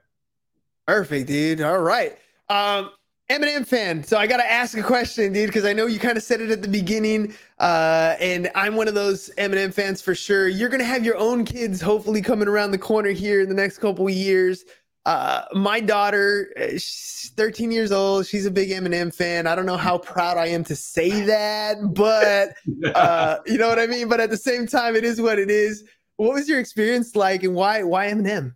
Perfect, 0.85 1.27
dude. 1.27 1.61
All 1.61 1.79
right. 1.79 2.17
Um, 2.49 2.91
Eminem 3.31 3.65
fan. 3.65 4.03
So 4.03 4.17
I 4.17 4.27
got 4.27 4.37
to 4.37 4.51
ask 4.51 4.77
a 4.77 4.83
question, 4.83 5.31
dude, 5.31 5.47
because 5.47 5.63
I 5.63 5.71
know 5.71 5.85
you 5.85 5.99
kind 5.99 6.17
of 6.17 6.23
said 6.23 6.41
it 6.41 6.51
at 6.51 6.61
the 6.61 6.67
beginning. 6.67 7.33
Uh, 7.59 8.15
and 8.19 8.51
I'm 8.55 8.75
one 8.75 8.87
of 8.87 8.93
those 8.93 9.29
Eminem 9.37 9.73
fans 9.73 10.01
for 10.01 10.13
sure. 10.13 10.47
You're 10.47 10.69
going 10.69 10.79
to 10.79 10.85
have 10.85 11.05
your 11.05 11.17
own 11.17 11.45
kids 11.45 11.79
hopefully 11.81 12.21
coming 12.21 12.47
around 12.47 12.71
the 12.71 12.77
corner 12.77 13.11
here 13.11 13.41
in 13.41 13.47
the 13.47 13.55
next 13.55 13.77
couple 13.77 14.09
years. 14.09 14.65
Uh, 15.05 15.43
my 15.53 15.79
daughter, 15.79 16.53
uh, 16.59 16.67
she's 16.73 17.31
13 17.37 17.71
years 17.71 17.91
old. 17.91 18.27
She's 18.27 18.45
a 18.45 18.51
big 18.51 18.69
Eminem 18.69 19.13
fan. 19.13 19.47
I 19.47 19.55
don't 19.55 19.65
know 19.65 19.77
how 19.77 19.97
proud 19.97 20.37
I 20.37 20.47
am 20.47 20.63
to 20.65 20.75
say 20.75 21.21
that, 21.21 21.77
but 21.93 22.53
uh, 22.95 23.37
you 23.45 23.57
know 23.57 23.69
what 23.69 23.79
I 23.79 23.87
mean? 23.87 24.09
But 24.09 24.19
at 24.19 24.29
the 24.29 24.37
same 24.37 24.67
time, 24.67 24.95
it 24.95 25.03
is 25.03 25.21
what 25.21 25.39
it 25.39 25.49
is. 25.49 25.85
What 26.17 26.33
was 26.33 26.49
your 26.49 26.59
experience 26.59 27.15
like 27.15 27.43
and 27.43 27.55
why, 27.55 27.83
why 27.83 28.07
Eminem? 28.07 28.55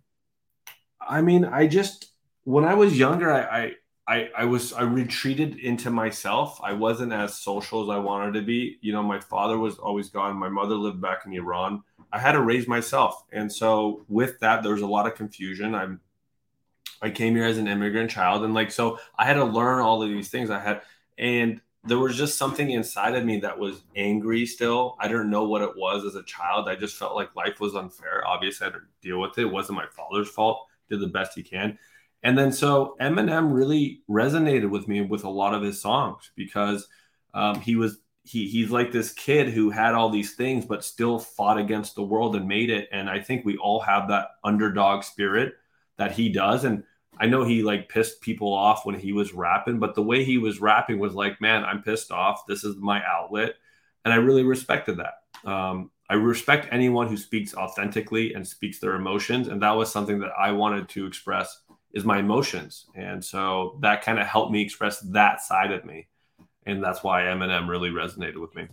I 1.00 1.22
mean, 1.22 1.44
I 1.44 1.66
just, 1.66 2.10
when 2.44 2.64
I 2.64 2.74
was 2.74 2.96
younger, 2.96 3.32
I, 3.32 3.40
I 3.40 3.72
I, 4.08 4.28
I 4.36 4.44
was 4.44 4.72
I 4.72 4.82
retreated 4.82 5.58
into 5.58 5.90
myself. 5.90 6.60
I 6.62 6.72
wasn't 6.72 7.12
as 7.12 7.38
social 7.38 7.82
as 7.82 7.88
I 7.88 7.98
wanted 7.98 8.34
to 8.34 8.42
be. 8.42 8.78
You 8.80 8.92
know, 8.92 9.02
my 9.02 9.18
father 9.18 9.58
was 9.58 9.78
always 9.78 10.10
gone. 10.10 10.36
My 10.36 10.48
mother 10.48 10.74
lived 10.74 11.00
back 11.00 11.26
in 11.26 11.32
Iran. 11.32 11.82
I 12.12 12.20
had 12.20 12.32
to 12.32 12.42
raise 12.42 12.68
myself, 12.68 13.24
and 13.32 13.52
so 13.52 14.04
with 14.08 14.38
that, 14.40 14.62
there 14.62 14.72
was 14.72 14.82
a 14.82 14.86
lot 14.86 15.06
of 15.06 15.16
confusion. 15.16 15.74
I'm 15.74 16.00
I 17.02 17.10
came 17.10 17.34
here 17.34 17.44
as 17.44 17.58
an 17.58 17.66
immigrant 17.66 18.10
child, 18.10 18.44
and 18.44 18.54
like 18.54 18.70
so, 18.70 18.98
I 19.18 19.24
had 19.24 19.34
to 19.34 19.44
learn 19.44 19.80
all 19.80 20.02
of 20.02 20.08
these 20.08 20.28
things. 20.28 20.50
I 20.50 20.60
had, 20.60 20.82
and 21.18 21.60
there 21.82 21.98
was 21.98 22.16
just 22.16 22.38
something 22.38 22.70
inside 22.70 23.16
of 23.16 23.24
me 23.24 23.40
that 23.40 23.58
was 23.58 23.82
angry. 23.96 24.46
Still, 24.46 24.96
I 25.00 25.08
didn't 25.08 25.30
know 25.30 25.44
what 25.44 25.62
it 25.62 25.76
was 25.76 26.04
as 26.04 26.14
a 26.14 26.22
child. 26.22 26.68
I 26.68 26.76
just 26.76 26.96
felt 26.96 27.16
like 27.16 27.34
life 27.34 27.58
was 27.58 27.74
unfair. 27.74 28.26
Obviously, 28.26 28.66
I 28.66 28.70
had 28.70 28.74
to 28.74 28.80
deal 29.02 29.20
with 29.20 29.36
it. 29.36 29.42
It 29.42 29.52
wasn't 29.52 29.78
my 29.78 29.86
father's 29.86 30.28
fault. 30.28 30.64
Did 30.88 31.00
the 31.00 31.08
best 31.08 31.34
he 31.34 31.42
can 31.42 31.76
and 32.22 32.36
then 32.36 32.52
so 32.52 32.96
Eminem 33.00 33.52
really 33.52 34.02
resonated 34.08 34.70
with 34.70 34.88
me 34.88 35.02
with 35.02 35.24
a 35.24 35.30
lot 35.30 35.54
of 35.54 35.62
his 35.62 35.80
songs 35.80 36.30
because 36.34 36.88
um, 37.34 37.60
he 37.60 37.76
was 37.76 37.98
he 38.24 38.48
he's 38.48 38.70
like 38.70 38.90
this 38.90 39.12
kid 39.12 39.50
who 39.50 39.70
had 39.70 39.94
all 39.94 40.10
these 40.10 40.34
things 40.34 40.66
but 40.66 40.84
still 40.84 41.18
fought 41.18 41.58
against 41.58 41.94
the 41.94 42.02
world 42.02 42.34
and 42.34 42.48
made 42.48 42.70
it. 42.70 42.88
And 42.92 43.08
I 43.08 43.20
think 43.20 43.44
we 43.44 43.56
all 43.56 43.80
have 43.80 44.08
that 44.08 44.30
underdog 44.42 45.04
spirit 45.04 45.54
that 45.96 46.12
he 46.12 46.28
does. 46.28 46.64
And 46.64 46.82
I 47.18 47.26
know 47.26 47.44
he 47.44 47.62
like 47.62 47.88
pissed 47.88 48.20
people 48.20 48.52
off 48.52 48.84
when 48.84 48.98
he 48.98 49.12
was 49.12 49.32
rapping, 49.32 49.78
but 49.78 49.94
the 49.94 50.02
way 50.02 50.24
he 50.24 50.38
was 50.38 50.60
rapping 50.60 50.98
was 50.98 51.14
like, 51.14 51.40
man, 51.40 51.64
I'm 51.64 51.82
pissed 51.82 52.10
off. 52.10 52.46
This 52.46 52.64
is 52.64 52.76
my 52.76 53.02
outlet. 53.06 53.54
And 54.04 54.12
I 54.12 54.16
really 54.16 54.42
respected 54.42 54.98
that. 54.98 55.48
Um, 55.50 55.90
I 56.10 56.14
respect 56.14 56.68
anyone 56.70 57.08
who 57.08 57.16
speaks 57.16 57.54
authentically 57.54 58.34
and 58.34 58.46
speaks 58.46 58.78
their 58.78 58.94
emotions. 58.94 59.48
And 59.48 59.62
that 59.62 59.72
was 59.72 59.90
something 59.90 60.18
that 60.20 60.32
I 60.38 60.52
wanted 60.52 60.88
to 60.90 61.06
express 61.06 61.62
is 61.92 62.04
my 62.04 62.18
emotions. 62.18 62.86
And 62.94 63.24
so 63.24 63.78
that 63.82 64.02
kind 64.02 64.18
of 64.18 64.26
helped 64.26 64.52
me 64.52 64.62
express 64.62 65.00
that 65.00 65.40
side 65.40 65.72
of 65.72 65.84
me. 65.84 66.08
And 66.66 66.82
that's 66.82 67.02
why 67.02 67.22
Eminem 67.22 67.68
really 67.68 67.90
resonated 67.90 68.40
with 68.40 68.54
me. 68.54 68.66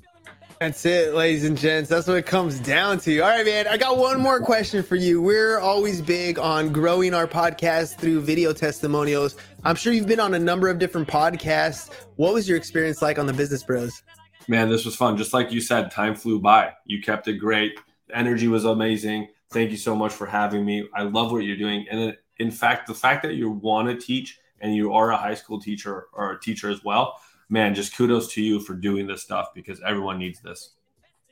That's 0.60 0.86
it, 0.86 1.14
ladies 1.14 1.44
and 1.44 1.58
gents. 1.58 1.90
That's 1.90 2.08
what 2.08 2.18
it 2.18 2.26
comes 2.26 2.60
down 2.60 3.00
to. 3.02 3.20
All 3.20 3.30
right, 3.30 3.46
man. 3.46 3.68
I 3.68 3.76
got 3.78 3.98
one 3.98 4.22
more 4.22 4.40
question 4.40 4.82
for 4.82 4.96
you. 4.96 5.22
We're 5.22 5.60
always 5.60 6.02
big 6.02 6.40
on 6.40 6.72
growing 6.72 7.14
our 7.14 7.28
podcast 7.28 7.98
through 7.98 8.22
video 8.22 8.54
testimonials. 8.54 9.36
I'm 9.64 9.76
sure 9.76 9.94
you've 9.94 10.08
been 10.08 10.20
on 10.20 10.34
a 10.34 10.40
number 10.40 10.70
of 10.70 10.80
different 10.80 11.08
podcasts. 11.08 11.92
What 12.16 12.34
was 12.34 12.48
your 12.48 12.58
experience 12.58 13.02
like 13.02 13.20
on 13.20 13.26
the 13.26 13.34
Business 13.34 13.64
Bros? 13.64 14.04
Man, 14.48 14.70
this 14.70 14.86
was 14.86 14.96
fun. 14.96 15.18
Just 15.18 15.34
like 15.34 15.52
you 15.52 15.62
said, 15.62 15.92
time 15.92 16.16
flew 16.16 16.40
by. 16.40 16.74
You 16.86 17.02
kept 17.02 17.28
it 17.28 17.34
great. 17.34 17.78
The 18.08 18.18
energy 18.18 18.48
was 18.48 18.66
amazing. 18.66 19.30
Thank 19.52 19.72
you 19.72 19.78
so 19.78 19.96
much 19.96 20.14
for 20.14 20.26
having 20.26 20.66
me. 20.66 20.88
I 20.96 21.04
love 21.04 21.32
what 21.32 21.44
you're 21.44 21.58
doing. 21.58 21.86
And 21.90 22.16
in 22.44 22.52
fact, 22.52 22.88
the 22.88 22.94
fact 22.94 23.24
that 23.24 23.36
you 23.36 23.50
want 23.50 23.88
to 23.88 23.96
teach 23.96 24.40
and 24.60 24.76
you 24.76 24.94
are 24.94 25.12
a 25.12 25.18
high 25.18 25.34
school 25.34 25.60
teacher 25.60 26.08
or 26.14 26.34
a 26.34 26.40
teacher 26.40 26.70
as 26.70 26.84
well, 26.84 27.20
man, 27.50 27.74
just 27.74 27.96
kudos 27.96 28.28
to 28.34 28.42
you 28.42 28.60
for 28.60 28.74
doing 28.74 29.08
this 29.08 29.24
stuff 29.24 29.48
because 29.56 29.82
everyone 29.86 30.20
needs 30.20 30.42
this. 30.42 30.72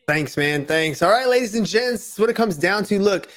Thanks, 0.08 0.36
man. 0.38 0.66
Thanks. 0.66 1.02
All 1.02 1.12
right, 1.12 1.28
ladies 1.28 1.54
and 1.56 1.66
gents, 1.66 2.18
what 2.18 2.30
it 2.30 2.36
comes 2.36 2.58
down 2.58 2.86
to, 2.86 3.00
look, 3.00 3.30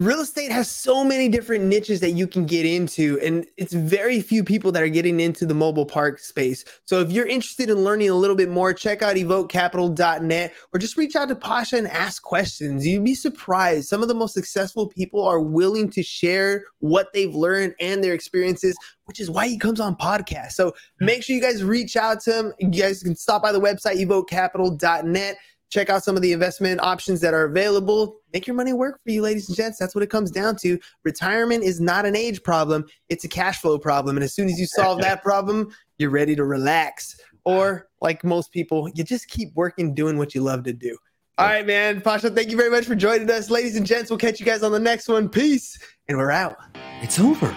real 0.00 0.20
estate 0.20 0.50
has 0.50 0.70
so 0.70 1.04
many 1.04 1.28
different 1.28 1.62
niches 1.64 2.00
that 2.00 2.12
you 2.12 2.26
can 2.26 2.46
get 2.46 2.64
into 2.64 3.20
and 3.22 3.46
it's 3.58 3.74
very 3.74 4.20
few 4.20 4.42
people 4.42 4.72
that 4.72 4.82
are 4.82 4.88
getting 4.88 5.20
into 5.20 5.44
the 5.44 5.54
mobile 5.54 5.84
park 5.84 6.18
space. 6.18 6.64
So 6.86 7.00
if 7.00 7.12
you're 7.12 7.26
interested 7.26 7.68
in 7.68 7.84
learning 7.84 8.08
a 8.08 8.14
little 8.14 8.34
bit 8.34 8.48
more 8.48 8.72
check 8.72 9.02
out 9.02 9.16
evokecapital.net 9.16 10.54
or 10.72 10.80
just 10.80 10.96
reach 10.96 11.16
out 11.16 11.28
to 11.28 11.36
pasha 11.36 11.76
and 11.76 11.86
ask 11.88 12.22
questions. 12.22 12.86
You'd 12.86 13.04
be 13.04 13.14
surprised. 13.14 13.88
Some 13.88 14.00
of 14.00 14.08
the 14.08 14.14
most 14.14 14.32
successful 14.32 14.88
people 14.88 15.22
are 15.22 15.40
willing 15.40 15.90
to 15.90 16.02
share 16.02 16.64
what 16.78 17.12
they've 17.12 17.34
learned 17.34 17.74
and 17.78 18.02
their 18.02 18.14
experiences 18.14 18.74
which 19.04 19.18
is 19.18 19.28
why 19.28 19.48
he 19.48 19.58
comes 19.58 19.80
on 19.80 19.96
podcast. 19.96 20.52
So 20.52 20.72
hmm. 21.00 21.04
make 21.04 21.24
sure 21.24 21.34
you 21.34 21.42
guys 21.42 21.64
reach 21.64 21.96
out 21.96 22.20
to 22.20 22.32
him. 22.32 22.52
You 22.60 22.70
guys 22.70 23.02
can 23.02 23.16
stop 23.16 23.42
by 23.42 23.50
the 23.50 23.60
website 23.60 24.00
evokecapital.net 24.00 25.36
check 25.70 25.88
out 25.88 26.04
some 26.04 26.16
of 26.16 26.22
the 26.22 26.32
investment 26.32 26.80
options 26.80 27.20
that 27.20 27.32
are 27.32 27.44
available. 27.44 28.20
Make 28.32 28.46
your 28.46 28.56
money 28.56 28.72
work 28.72 29.00
for 29.02 29.10
you, 29.10 29.22
ladies 29.22 29.48
and 29.48 29.56
gents. 29.56 29.78
That's 29.78 29.94
what 29.94 30.02
it 30.02 30.10
comes 30.10 30.30
down 30.30 30.56
to. 30.56 30.78
Retirement 31.04 31.64
is 31.64 31.80
not 31.80 32.04
an 32.04 32.16
age 32.16 32.42
problem, 32.42 32.84
it's 33.08 33.24
a 33.24 33.28
cash 33.28 33.60
flow 33.60 33.78
problem. 33.78 34.16
And 34.16 34.24
as 34.24 34.34
soon 34.34 34.48
as 34.48 34.58
you 34.58 34.66
solve 34.66 35.00
that 35.00 35.22
problem, 35.24 35.74
you're 35.98 36.10
ready 36.10 36.36
to 36.36 36.44
relax. 36.44 37.18
Or, 37.44 37.88
like 38.02 38.22
most 38.22 38.52
people, 38.52 38.90
you 38.94 39.02
just 39.02 39.28
keep 39.28 39.54
working, 39.54 39.94
doing 39.94 40.18
what 40.18 40.34
you 40.34 40.42
love 40.42 40.64
to 40.64 40.72
do. 40.72 40.98
All 41.38 41.46
right, 41.46 41.66
man. 41.66 42.02
Pasha, 42.02 42.28
thank 42.28 42.50
you 42.50 42.56
very 42.56 42.70
much 42.70 42.84
for 42.84 42.94
joining 42.94 43.30
us. 43.30 43.48
Ladies 43.48 43.76
and 43.76 43.86
gents, 43.86 44.10
we'll 44.10 44.18
catch 44.18 44.40
you 44.40 44.46
guys 44.46 44.62
on 44.62 44.72
the 44.72 44.78
next 44.78 45.08
one. 45.08 45.26
Peace. 45.28 45.78
And 46.06 46.18
we're 46.18 46.30
out. 46.30 46.56
It's 47.00 47.18
over. 47.18 47.56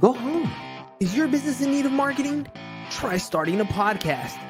Go 0.00 0.12
home. 0.12 0.50
Is 0.98 1.16
your 1.16 1.28
business 1.28 1.60
in 1.60 1.70
need 1.70 1.86
of 1.86 1.92
marketing? 1.92 2.48
Try 2.90 3.18
starting 3.18 3.60
a 3.60 3.64
podcast 3.64 4.49